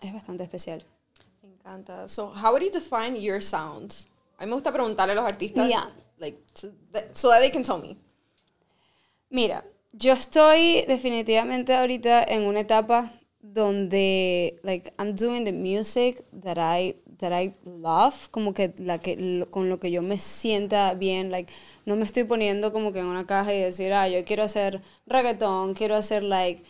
es 0.00 0.12
bastante 0.14 0.44
especial. 0.44 0.82
Me 1.42 1.50
encanta. 1.50 2.08
So, 2.08 2.32
how 2.34 2.52
would 2.52 2.62
you 2.62 2.70
define 2.70 3.14
your 3.20 3.42
sound? 3.42 3.92
A 4.38 4.44
mí 4.44 4.48
me 4.48 4.54
gusta 4.54 4.72
preguntarle 4.72 5.12
a 5.12 5.16
los 5.16 5.26
artistas, 5.26 5.68
Yeah. 5.68 5.90
like, 6.18 6.38
so 6.54 6.70
that, 6.92 7.14
so 7.14 7.28
that 7.28 7.40
they 7.40 7.50
can 7.50 7.62
tell 7.62 7.78
me. 7.78 7.98
Mira, 9.28 9.62
yo 9.92 10.14
estoy 10.14 10.84
definitivamente 10.88 11.74
ahorita 11.74 12.24
en 12.24 12.44
una 12.46 12.60
etapa 12.60 13.12
donde 13.42 14.58
like 14.62 14.92
I'm 14.98 15.14
doing 15.14 15.44
the 15.44 15.52
music 15.52 16.24
that 16.42 16.58
I 16.58 16.96
that 17.18 17.32
I 17.32 17.52
love, 17.64 18.28
como 18.30 18.52
que 18.54 18.72
la 18.78 18.98
que 18.98 19.16
lo- 19.16 19.50
con 19.50 19.68
lo 19.68 19.78
que 19.80 19.90
yo 19.90 20.02
me 20.02 20.18
sienta 20.18 20.94
bien, 20.94 21.30
like 21.30 21.52
no 21.84 21.96
me 21.96 22.04
estoy 22.04 22.24
poniendo 22.24 22.72
como 22.72 22.92
que 22.92 23.00
en 23.00 23.06
una 23.06 23.26
caja 23.26 23.54
y 23.54 23.60
decir, 23.60 23.92
"Ah, 23.92 24.08
yo 24.08 24.24
quiero 24.24 24.42
hacer 24.44 24.80
reggaeton, 25.06 25.74
quiero 25.74 25.96
hacer 25.96 26.22
like 26.22 26.62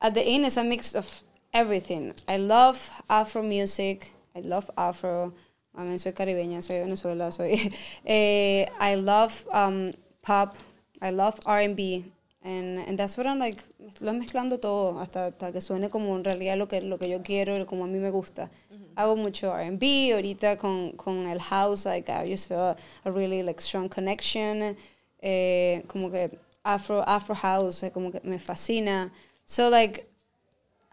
at 0.00 0.12
the 0.14 0.34
end 0.34 0.44
it's 0.44 0.56
a 0.58 0.64
mix 0.64 0.94
of 0.94 1.22
everything. 1.52 2.12
I 2.28 2.38
love 2.38 2.78
afro 3.08 3.42
music, 3.42 4.12
I 4.34 4.40
love 4.42 4.70
afro. 4.76 5.32
I 5.76 5.98
soy 5.98 6.12
caribeña, 6.12 6.62
soy 6.62 6.78
Venezuela, 6.78 7.32
soy 7.32 7.72
eh, 8.04 8.68
I 8.80 8.94
love 8.96 9.44
um, 9.52 9.90
pop, 10.22 10.54
I 11.00 11.10
love 11.10 11.40
R&B 11.46 12.04
and, 12.44 12.78
and 12.86 12.98
that's 12.98 13.16
what 13.16 13.26
I'm 13.26 13.38
like 13.38 13.64
lo 14.00 14.12
mezclando 14.12 14.60
todo 14.60 15.00
hasta, 15.00 15.28
hasta 15.28 15.50
que 15.50 15.60
suene 15.60 15.88
como 15.88 16.14
en 16.16 16.24
realidad 16.24 16.58
lo 16.58 16.68
que 16.68 16.82
lo 16.82 16.98
que 16.98 17.08
yo 17.08 17.22
quiero, 17.22 17.66
como 17.66 17.84
a 17.84 17.86
mí 17.88 17.98
me 17.98 18.10
gusta. 18.10 18.50
Hago 18.96 19.16
mucho 19.16 19.52
R&B 19.52 20.12
ahorita 20.12 20.56
con, 20.56 20.92
con 20.92 21.26
el 21.26 21.40
house 21.40 21.86
like 21.86 22.08
I 22.12 22.30
just 22.30 22.48
feel 22.48 22.60
a, 22.60 22.76
a 23.04 23.10
really 23.10 23.42
like 23.42 23.60
strong 23.60 23.88
connection 23.88 24.76
eh, 25.20 25.82
como 25.88 26.10
que 26.10 26.38
afro 26.62 27.02
afro 27.02 27.34
house 27.34 27.82
eh, 27.82 27.90
como 27.90 28.12
que 28.12 28.20
me 28.22 28.38
fascina. 28.38 29.10
So 29.46 29.68
like 29.70 30.06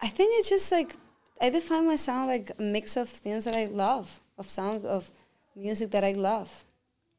I 0.00 0.08
think 0.08 0.30
it's 0.38 0.48
just 0.48 0.72
like 0.72 0.96
I 1.40 1.50
define 1.50 1.86
my 1.86 1.96
sound 1.96 2.28
like 2.28 2.50
a 2.58 2.62
mix 2.62 2.96
of 2.96 3.08
things 3.08 3.44
that 3.44 3.56
I 3.56 3.66
love, 3.66 4.20
of 4.38 4.48
sounds 4.48 4.84
of 4.84 5.10
music 5.54 5.90
that 5.90 6.02
I 6.02 6.12
love. 6.12 6.48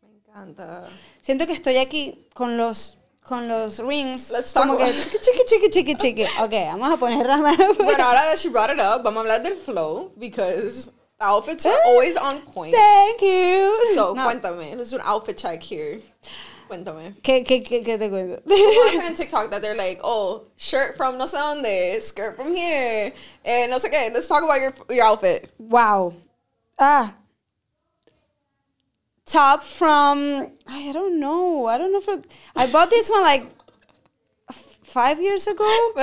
Me 0.01 0.09
encanta. 0.17 0.89
Siento 1.21 1.45
que 1.45 1.53
estoy 1.53 1.77
aquí 1.77 2.25
con 2.33 2.57
los 2.57 2.97
con 3.23 3.47
los 3.47 3.79
rings. 3.79 4.31
Let's 4.31 4.51
talk 4.53 4.63
como 4.67 4.77
que 4.77 4.83
about- 4.85 4.95
chiqui 4.95 5.45
chiqui 5.45 5.69
chiqui 5.69 5.95
chiqui. 5.95 6.27
Okay, 6.43 6.65
vamos 6.65 6.91
a 6.93 6.97
poner 6.97 7.25
la 7.25 7.37
mano. 7.37 7.73
Bueno, 7.75 8.03
ahora 8.03 8.21
that 8.29 8.39
she 8.39 8.49
brought 8.49 8.69
it 8.69 8.79
up, 8.79 9.03
vamos 9.03 9.25
a 9.25 9.29
hablar 9.33 9.43
del 9.43 9.55
flow, 9.55 10.11
because 10.19 10.85
the 11.19 11.25
outfits 11.25 11.65
are 11.65 11.77
always 11.85 12.17
on 12.17 12.39
point. 12.41 12.73
Thank 12.75 13.21
you. 13.21 13.75
So, 13.95 14.13
No. 14.13 14.23
cuéntame. 14.25 14.75
Let's 14.77 14.89
do 14.91 14.97
an 14.97 15.03
outfit 15.05 15.37
check 15.37 15.61
here. 15.63 15.99
Cuéntame. 16.69 17.13
¿Qué, 17.21 17.43
qué, 17.45 17.61
qué, 17.63 17.83
qué 17.83 17.97
te 17.97 18.09
cuento? 18.09 18.41
Como 18.43 18.83
hacen 18.89 19.01
en 19.07 19.15
TikTok 19.15 19.51
that 19.51 19.61
they're 19.61 19.75
like, 19.75 19.99
oh, 20.03 20.43
shirt 20.57 20.95
from 20.97 21.17
no 21.17 21.25
sé 21.25 21.37
dónde, 21.37 22.01
skirt 22.01 22.35
from 22.35 22.55
here, 22.55 23.13
and 23.45 23.69
no 23.71 23.77
sé 23.77 23.91
qué. 23.91 24.11
Let's 24.13 24.27
talk 24.27 24.43
about 24.43 24.59
your 24.61 24.73
your 24.89 25.05
outfit. 25.05 25.49
Wow. 25.59 26.13
Ah. 26.79 27.13
Top 29.25 29.63
from 29.63 30.51
I 30.67 30.91
don't 30.91 31.19
know. 31.19 31.65
I 31.67 31.77
don't 31.77 31.91
know 31.93 32.01
if 32.15 32.25
I 32.55 32.71
bought 32.71 32.89
this 32.89 33.09
one 33.09 33.21
like 33.21 33.45
f- 34.49 34.77
five 34.83 35.21
years 35.21 35.47
ago. 35.47 35.63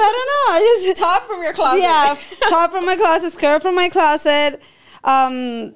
I 0.00 0.12
don't 0.16 0.26
know. 0.32 0.54
I 0.54 0.82
just 0.84 0.96
Top 0.98 1.26
from 1.26 1.42
your 1.42 1.52
closet. 1.52 1.80
yeah, 1.82 2.16
top 2.48 2.70
from 2.70 2.86
my 2.86 2.96
closet, 2.96 3.32
skirt 3.32 3.60
from 3.62 3.74
my 3.74 3.88
closet. 3.88 4.60
Um, 5.04 5.74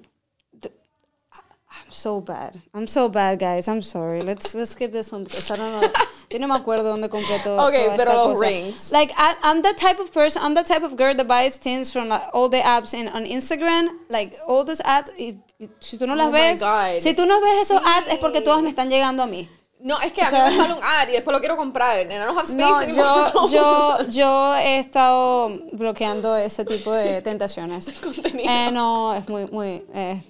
so 1.90 2.20
bad. 2.20 2.60
I'm 2.74 2.86
so 2.86 3.08
bad, 3.08 3.38
guys. 3.38 3.68
I'm 3.68 3.82
sorry. 3.82 4.22
Let's 4.22 4.54
let's 4.54 4.70
skip 4.72 4.92
this 4.92 5.10
one 5.12 5.24
because 5.24 5.50
I 5.50 5.56
don't 5.56 5.80
know. 5.80 5.88
Yo 6.30 6.38
no 6.38 6.46
me 6.46 6.54
acuerdo 6.54 6.84
dónde 6.84 7.08
compré 7.08 7.42
todo. 7.42 7.58
Okay, 7.68 7.84
toda 7.86 7.96
pero 7.96 8.12
los 8.14 8.26
cosa. 8.38 8.46
rings. 8.46 8.92
Like 8.92 9.12
I, 9.16 9.36
I'm 9.42 9.62
the 9.62 9.74
type 9.74 9.98
of 10.00 10.12
person. 10.12 10.42
I'm 10.42 10.54
the 10.54 10.62
type 10.64 10.82
of 10.82 10.96
girl 10.96 11.14
that 11.14 11.26
buys 11.26 11.56
things 11.58 11.90
from 11.92 12.08
like, 12.08 12.22
all 12.32 12.48
the 12.48 12.60
apps 12.62 12.94
and 12.94 13.08
on 13.10 13.24
Instagram. 13.24 13.88
Like 14.08 14.34
all 14.46 14.64
those 14.64 14.80
ads. 14.84 15.10
y- 15.18 15.36
si 15.80 15.98
tú 15.98 16.06
no 16.06 16.14
las 16.14 16.28
Oh 16.28 16.30
ves, 16.32 17.02
si 17.02 17.12
tú 17.14 17.26
no 17.26 17.40
ves 17.40 17.68
esos 17.70 17.82
ads 17.84 18.08
es 18.08 18.18
porque 18.18 18.38
Sí. 18.38 18.44
todas 18.44 18.62
me 18.62 18.70
están 18.70 18.88
llegando 18.88 19.22
a 19.22 19.26
mí. 19.26 19.48
No, 19.82 19.98
es 20.00 20.12
que 20.12 20.20
a 20.22 20.26
O 20.26 20.30
sea- 20.30 20.44
mí 20.44 20.50
me 20.50 20.56
sale 20.62 20.74
un 20.74 20.84
ad 20.84 21.08
y 21.08 21.12
después 21.12 21.32
lo 21.34 21.40
quiero 21.40 21.56
comprar. 21.56 21.98
And 22.00 22.12
I 22.12 22.16
don't 22.18 22.36
have 22.36 22.46
space 22.48 22.56
No, 22.56 22.80
anymore 22.80 23.48
yo, 23.50 23.98
yo, 24.02 24.08
yo 24.08 24.54
he 24.56 24.78
estado 24.78 25.50
bloqueando 25.72 26.36
ese 26.36 26.64
tipo 26.64 26.92
de 26.92 27.22
tentaciones. 27.22 27.88
Eh, 28.34 28.70
no, 28.72 29.14
es 29.14 29.26
muy, 29.28 29.46
muy... 29.46 29.84
Eh. 29.94 30.22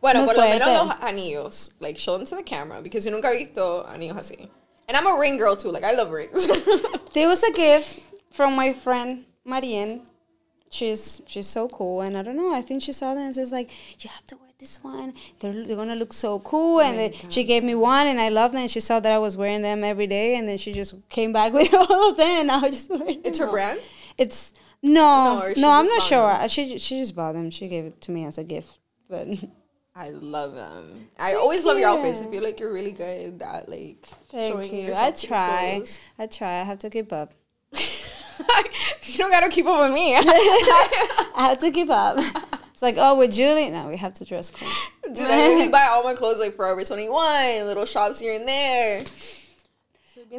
Bueno, 0.00 0.20
Muy 0.24 0.34
por 0.34 0.36
lo 0.42 0.48
menos 0.50 0.68
los 0.88 0.96
anillos. 1.02 1.70
Like, 1.80 1.96
show 1.98 2.16
them 2.16 2.26
to 2.26 2.36
the 2.36 2.42
camera. 2.42 2.80
Because 2.82 3.06
yo 3.06 3.12
nunca 3.12 3.28
he 3.32 3.44
visto 3.46 3.84
anillos 3.88 4.16
así. 4.16 4.48
And 4.88 4.96
I'm 4.96 5.06
a 5.06 5.18
ring 5.18 5.36
girl 5.36 5.56
too. 5.56 5.70
Like, 5.70 5.84
I 5.84 5.92
love 5.92 6.10
rings. 6.10 6.46
There 7.12 7.28
was 7.28 7.42
a 7.42 7.52
gift 7.52 8.00
from 8.30 8.54
my 8.54 8.72
friend 8.72 9.24
Marianne. 9.44 10.02
She's 10.70 11.22
she's 11.26 11.46
so 11.46 11.68
cool, 11.68 12.00
and 12.02 12.16
I 12.18 12.22
don't 12.22 12.36
know. 12.36 12.52
I 12.52 12.60
think 12.60 12.82
she 12.82 12.92
saw 12.92 13.14
that 13.14 13.20
and 13.20 13.34
says 13.34 13.52
like, 13.52 13.70
"You 14.02 14.10
have 14.10 14.26
to 14.26 14.36
wear 14.36 14.50
this 14.58 14.82
one. 14.82 15.14
They're, 15.38 15.64
they're 15.64 15.76
gonna 15.76 15.94
look 15.94 16.12
so 16.12 16.40
cool." 16.40 16.78
Oh 16.78 16.80
and 16.80 16.98
then 16.98 17.12
she 17.30 17.44
gave 17.44 17.62
me 17.64 17.74
one, 17.76 18.06
and 18.08 18.20
I 18.20 18.28
loved 18.30 18.52
them. 18.54 18.62
And 18.62 18.70
she 18.70 18.80
saw 18.80 18.98
that 19.00 19.12
I 19.12 19.18
was 19.18 19.36
wearing 19.36 19.62
them 19.62 19.84
every 19.84 20.08
day, 20.08 20.36
and 20.36 20.46
then 20.48 20.58
she 20.58 20.72
just 20.72 20.94
came 21.08 21.32
back 21.32 21.52
with 21.54 21.72
all 21.72 22.10
of 22.10 22.16
them. 22.16 22.26
And 22.40 22.50
I 22.50 22.58
was 22.58 22.70
just 22.74 22.90
wearing 22.90 23.20
it's 23.24 23.38
her 23.38 23.46
all. 23.46 23.52
brand? 23.52 23.80
It's 24.18 24.52
no, 24.82 25.38
No, 25.38 25.52
no. 25.56 25.70
I'm 25.70 25.86
not 25.86 26.02
sure. 26.02 26.32
them? 26.32 26.48
She 26.48 26.78
she 26.78 26.98
just 26.98 27.14
bought 27.14 27.32
them. 27.34 27.50
She 27.50 27.68
gave 27.68 27.84
it 27.86 28.00
to 28.02 28.10
me 28.10 28.24
as 28.24 28.36
a 28.36 28.44
gift, 28.44 28.80
but 29.08 29.28
I 29.96 30.10
love 30.10 30.54
them. 30.54 31.08
I 31.18 31.34
always 31.34 31.64
love 31.64 31.78
your 31.78 31.88
outfits. 31.88 32.20
I 32.20 32.24
you. 32.24 32.30
feel 32.30 32.42
like 32.42 32.60
you're 32.60 32.72
really 32.72 32.92
good 32.92 33.40
at, 33.40 33.66
like, 33.66 34.06
thank 34.28 34.52
showing 34.52 34.76
you. 34.76 34.92
I 34.94 35.10
try. 35.10 35.82
I 36.18 36.26
try. 36.26 36.60
I 36.60 36.64
have 36.64 36.78
to 36.80 36.90
keep 36.90 37.14
up. 37.14 37.32
you 37.72 39.16
don't 39.16 39.30
gotta 39.30 39.48
keep 39.48 39.64
up 39.64 39.80
with 39.80 39.94
me. 39.94 40.14
I 40.16 41.48
have 41.48 41.58
to 41.60 41.70
keep 41.70 41.88
up. 41.88 42.18
It's 42.72 42.82
like, 42.82 42.96
oh, 42.98 43.16
with 43.16 43.32
Julie, 43.32 43.70
no, 43.70 43.88
we 43.88 43.96
have 43.96 44.12
to 44.14 44.24
dress 44.26 44.50
cool. 44.50 44.68
Dude, 45.14 45.26
I 45.26 45.48
literally 45.48 45.70
buy 45.70 45.86
all 45.90 46.04
my 46.04 46.12
clothes 46.12 46.40
like 46.40 46.54
Forever 46.54 46.84
21, 46.84 47.64
little 47.66 47.86
shops 47.86 48.20
here 48.20 48.34
and 48.34 48.46
there. 48.46 49.02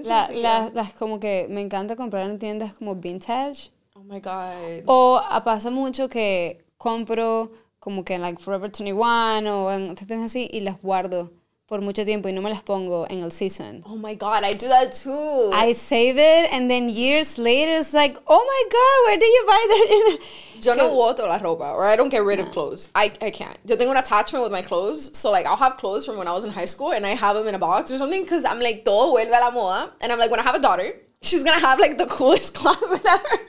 La, 0.04 0.28
la- 0.32 0.70
las 0.72 0.94
como 0.94 1.18
que 1.18 1.48
me 1.50 1.62
encanta 1.62 1.96
comprar 1.96 2.30
en 2.30 2.38
tiendas 2.38 2.78
como 2.78 2.94
vintage. 2.94 3.72
Oh 3.96 4.04
my 4.04 4.20
god. 4.20 4.84
O 4.86 5.20
ah, 5.20 5.44
pasa 5.44 5.72
mucho 5.72 6.08
que 6.08 6.60
compro 6.78 7.52
como 7.80 8.04
que 8.04 8.16
en 8.16 8.22
like 8.22 8.42
Forever 8.42 8.70
21 8.70 9.66
o 9.66 9.72
en 9.72 9.96
así 10.24 10.50
y 10.52 10.62
las 10.62 10.82
guardo 10.82 11.32
por 11.68 11.82
mucho 11.82 12.06
tiempo 12.06 12.30
y 12.30 12.34
no 12.34 12.42
me 12.42 12.50
las 12.50 12.64
pongo 12.64 13.06
en 13.10 13.22
el 13.22 13.32
season. 13.32 13.84
Oh 13.86 13.98
my 13.98 14.16
god, 14.16 14.44
I 14.46 14.54
do 14.54 14.70
that 14.70 14.94
too. 14.94 15.52
I 15.54 15.74
save 15.74 16.18
it 16.18 16.52
and 16.54 16.72
then 16.72 16.88
years 16.88 17.38
later 17.38 17.74
it's 17.74 17.94
like, 17.94 18.18
oh 18.26 18.44
my 18.44 18.64
god, 18.72 19.06
where 19.06 19.18
did 19.18 19.28
you 19.28 19.44
buy 19.46 19.66
that? 19.70 20.20
Yo 20.66 20.74
no 20.76 20.90
voto 20.90 21.28
la 21.28 21.38
ropa, 21.38 21.74
or 21.74 21.86
I 21.86 21.96
don't 21.98 22.10
get 22.10 22.24
rid 22.24 22.40
of 22.40 22.52
clothes. 22.52 22.88
I, 22.96 23.12
I 23.22 23.32
can't. 23.32 23.58
Yo 23.66 23.76
tengo 23.76 23.92
an 23.92 23.98
attachment 23.98 24.44
with 24.44 24.52
my 24.52 24.62
clothes. 24.62 25.16
So, 25.16 25.30
like, 25.30 25.46
I'll 25.46 25.58
have 25.58 25.78
clothes 25.78 26.06
from 26.06 26.18
when 26.18 26.28
I 26.28 26.34
was 26.34 26.46
in 26.46 26.52
high 26.52 26.66
school 26.66 26.94
and 26.94 27.06
I 27.06 27.10
have 27.10 27.36
them 27.36 27.48
in 27.48 27.54
a 27.54 27.60
box 27.60 27.92
or 27.92 27.98
something 28.00 28.24
because 28.24 28.44
I'm 28.44 28.60
like, 28.60 28.84
todo 28.84 29.14
vuelve 29.14 29.28
a 29.28 29.40
la 29.40 29.52
moda. 29.52 29.92
And 30.02 30.12
I'm 30.12 30.18
like, 30.18 30.32
when 30.32 30.40
I 30.40 30.44
have 30.44 30.56
a 30.56 30.62
daughter, 30.62 30.94
she's 31.22 31.44
gonna 31.44 31.60
have 31.60 31.80
like 31.80 31.98
the 31.98 32.08
coolest 32.08 32.54
closet 32.56 33.06
ever. 33.06 33.40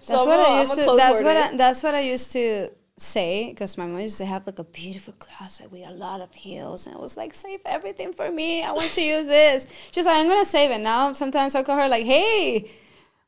So 0.00 0.12
That's 0.12 0.22
I'm 0.22 0.28
what 0.28 0.40
I 0.40 0.60
used 0.60 0.74
to. 0.74 0.96
That's 0.96 1.22
what. 1.22 1.36
I, 1.36 1.56
that's 1.56 1.82
what 1.82 1.94
I 1.94 2.00
used 2.00 2.32
to 2.32 2.70
say 3.00 3.50
because 3.50 3.78
my 3.78 3.86
mom 3.86 4.00
used 4.00 4.18
to 4.18 4.26
have 4.26 4.46
like 4.46 4.58
a 4.58 4.64
beautiful 4.64 5.14
closet 5.18 5.70
with 5.70 5.86
a 5.86 5.92
lot 5.92 6.20
of 6.20 6.32
heels, 6.34 6.86
and 6.86 6.94
it 6.94 7.00
was 7.00 7.16
like 7.16 7.34
save 7.34 7.60
everything 7.64 8.12
for 8.12 8.30
me. 8.30 8.62
I 8.62 8.72
want 8.72 8.92
to 8.92 9.02
use 9.02 9.26
this. 9.26 9.66
She's 9.92 10.06
like, 10.06 10.16
I'm 10.16 10.28
gonna 10.28 10.44
save 10.44 10.70
it 10.70 10.80
now. 10.80 11.12
Sometimes 11.12 11.54
I 11.54 11.62
call 11.62 11.76
her 11.76 11.88
like, 11.88 12.04
Hey, 12.04 12.70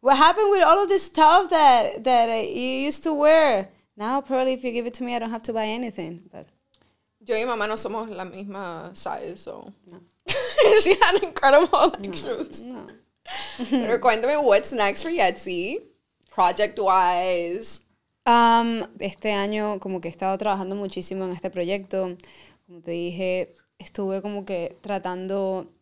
what 0.00 0.16
happened 0.16 0.50
with 0.50 0.62
all 0.62 0.82
of 0.82 0.88
this 0.88 1.04
stuff 1.04 1.50
that 1.50 2.04
that 2.04 2.28
uh, 2.28 2.42
you 2.42 2.84
used 2.88 3.02
to 3.04 3.14
wear? 3.14 3.68
Now 3.96 4.20
probably 4.20 4.52
if 4.54 4.64
you 4.64 4.72
give 4.72 4.86
it 4.86 4.94
to 4.94 5.04
me, 5.04 5.14
I 5.14 5.18
don't 5.18 5.30
have 5.30 5.42
to 5.44 5.52
buy 5.52 5.66
anything. 5.66 6.22
But 6.32 6.46
Yo 7.26 7.36
y 7.36 7.44
mamá 7.44 7.68
no 7.68 7.74
somos 7.74 8.08
la 8.08 8.24
misma 8.24 8.96
size, 8.96 9.42
so. 9.42 9.72
she 10.82 10.94
had 10.94 11.22
incredible 11.22 11.90
like, 11.90 12.14
shoes. 12.14 12.62
no. 12.62 12.86
Pero 13.68 13.98
cuéntame, 13.98 14.42
what's 14.42 14.72
next 14.72 15.02
for 15.02 15.10
Yetzi? 15.10 15.78
Project 16.30 16.78
wise. 16.78 17.82
Um, 18.26 18.82
este 18.98 19.32
año 19.32 19.80
como 19.80 20.00
que 20.00 20.08
he 20.08 20.10
estado 20.10 20.36
trabajando 20.38 20.76
muchísimo 20.76 21.24
en 21.24 21.32
este 21.32 21.50
proyecto. 21.50 22.16
Como 22.66 22.80
te 22.80 22.92
dije, 22.92 23.52
estuve 23.78 24.22
como 24.22 24.44
que 24.44 24.76
tratando 24.82 25.72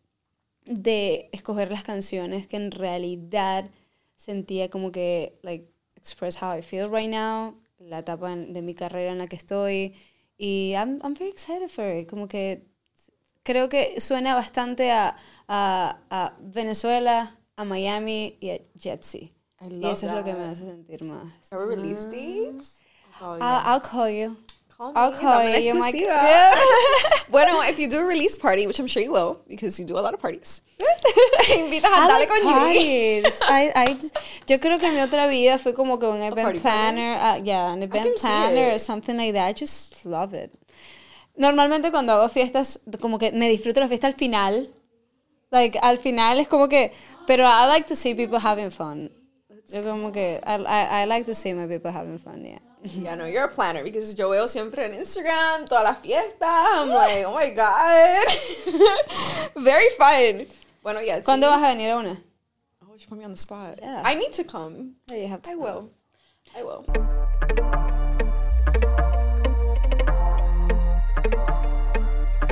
de 0.65 1.29
escoger 1.31 1.71
las 1.71 1.83
canciones 1.83 2.47
que 2.47 2.57
en 2.57 2.71
realidad 2.71 3.69
sentía 4.15 4.69
como 4.69 4.91
que, 4.91 5.37
like, 5.43 5.69
express 5.95 6.41
how 6.41 6.57
I 6.57 6.61
feel 6.61 6.87
right 6.91 7.09
now, 7.09 7.55
la 7.77 7.99
etapa 7.99 8.35
de 8.35 8.61
mi 8.61 8.73
carrera 8.73 9.11
en 9.11 9.17
la 9.17 9.27
que 9.27 9.35
estoy. 9.35 9.95
Y 10.37 10.73
I'm, 10.75 10.99
I'm 11.03 11.13
very 11.15 11.29
excited 11.29 11.69
for 11.69 11.85
it. 11.85 12.09
Como 12.09 12.27
que 12.27 12.65
creo 13.43 13.67
que 13.69 13.99
suena 13.99 14.35
bastante 14.35 14.91
a, 14.91 15.15
a, 15.47 15.99
a 16.09 16.37
Venezuela, 16.39 17.37
a 17.57 17.65
Miami 17.65 18.37
y 18.39 18.51
a 18.51 18.59
Jetsi. 18.79 19.33
I 19.61 19.65
Y 19.65 19.79
love 19.81 19.93
eso 19.93 20.07
es 20.07 20.13
lo 20.13 20.23
que 20.23 20.31
that. 20.33 20.39
me 20.39 20.45
hace 20.51 20.61
sentir 20.65 21.03
más. 21.03 21.51
Are 21.51 21.59
we 21.65 21.75
release 21.75 22.05
dates? 22.05 22.77
Oh, 23.21 23.33
I'll, 23.41 23.61
I'll 23.65 23.81
call 23.81 24.09
you. 24.09 24.37
Call 24.77 24.93
I'll 24.95 25.11
call 25.11 25.43
you. 25.43 25.59
You're 25.59 25.75
my-. 25.77 25.91
Yeah. 25.93 26.55
bueno, 27.29 27.59
if 27.63 27.77
you 27.77 27.89
do 27.89 27.99
a 27.99 28.05
release 28.05 28.37
party, 28.37 28.65
which 28.65 28.79
I'm 28.79 28.87
sure 28.87 29.03
you 29.03 29.11
will, 29.11 29.41
because 29.49 29.77
you 29.77 29.85
do 29.85 29.97
a 29.97 29.99
lot 29.99 30.13
of 30.13 30.21
parties, 30.21 30.61
invitas 31.49 31.91
a 31.91 32.07
Dale 32.07 32.19
like 32.19 32.29
con 32.29 32.37
Yuri. 32.37 33.21
parties. 33.23 33.39
I, 33.49 33.71
I 33.75 33.93
just- 33.95 34.17
yo 34.47 34.57
creo 34.59 34.79
que 34.79 34.89
mi 34.91 35.01
otra 35.01 35.27
vida 35.27 35.57
fue 35.57 35.73
como 35.73 35.97
que 35.99 36.07
un 36.07 36.21
event 36.21 36.61
planner. 36.61 37.17
Uh, 37.19 37.43
yeah, 37.43 37.73
an 37.73 37.83
event 37.83 38.15
planner 38.17 38.71
or 38.75 38.79
something 38.79 39.17
like 39.17 39.33
that. 39.33 39.47
I 39.49 39.53
just 39.53 40.05
love 40.05 40.33
it. 40.33 40.53
Normalmente 41.37 41.91
cuando 41.91 42.13
hago 42.13 42.29
fiestas, 42.29 42.79
como 43.01 43.17
que 43.17 43.31
me 43.33 43.49
disfruto 43.49 43.81
la 43.81 43.87
fiesta 43.89 44.07
al 44.07 44.13
final. 44.13 44.69
Like, 45.51 45.77
al 45.81 45.97
final 45.97 46.39
es 46.39 46.47
como 46.47 46.69
que, 46.69 46.93
pero 47.27 47.43
I 47.45 47.65
like 47.67 47.87
to 47.87 47.95
see 47.95 48.13
people 48.13 48.39
having 48.39 48.69
fun. 48.71 49.09
Yo 49.71 49.83
como 49.83 50.11
que, 50.11 50.39
I, 50.45 50.55
I, 50.55 51.01
I 51.01 51.05
like 51.05 51.25
to 51.27 51.33
see 51.33 51.53
my 51.53 51.67
people 51.67 51.91
having 51.91 52.17
fun, 52.17 52.43
yeah. 52.43 52.57
Yeah, 52.83 53.15
no, 53.15 53.25
you're 53.25 53.43
a 53.43 53.47
planner 53.49 53.83
because 53.83 54.15
yo 54.15 54.29
veo 54.29 54.47
siempre 54.47 54.83
en 54.85 54.93
Instagram 54.93 55.67
todas 55.67 55.83
las 55.83 55.97
fiestas. 55.99 56.41
I'm 56.41 56.89
like, 56.89 57.25
oh 57.25 57.33
my 57.35 57.49
God. 57.49 58.25
Very 59.63 59.89
fun. 59.97 60.47
Bueno, 60.83 61.01
yeah. 61.01 61.21
¿Cuándo 61.21 61.47
sí. 61.47 61.51
vas 61.51 61.63
a 61.63 61.75
venir 61.75 61.91
a 61.91 61.97
una? 61.97 62.17
Oh, 62.81 62.95
you 62.97 63.05
put 63.07 63.17
me 63.17 63.25
on 63.25 63.31
the 63.31 63.37
spot. 63.37 63.77
Yeah. 63.81 64.01
I 64.03 64.15
need 64.15 64.31
to 64.33 64.43
come. 64.43 64.95
Yeah, 65.09 65.17
you 65.17 65.27
have 65.27 65.41
to 65.43 65.51
I 65.51 65.53
come. 65.53 65.61
will. 65.63 65.91
I 66.57 66.63
will. 66.63 67.78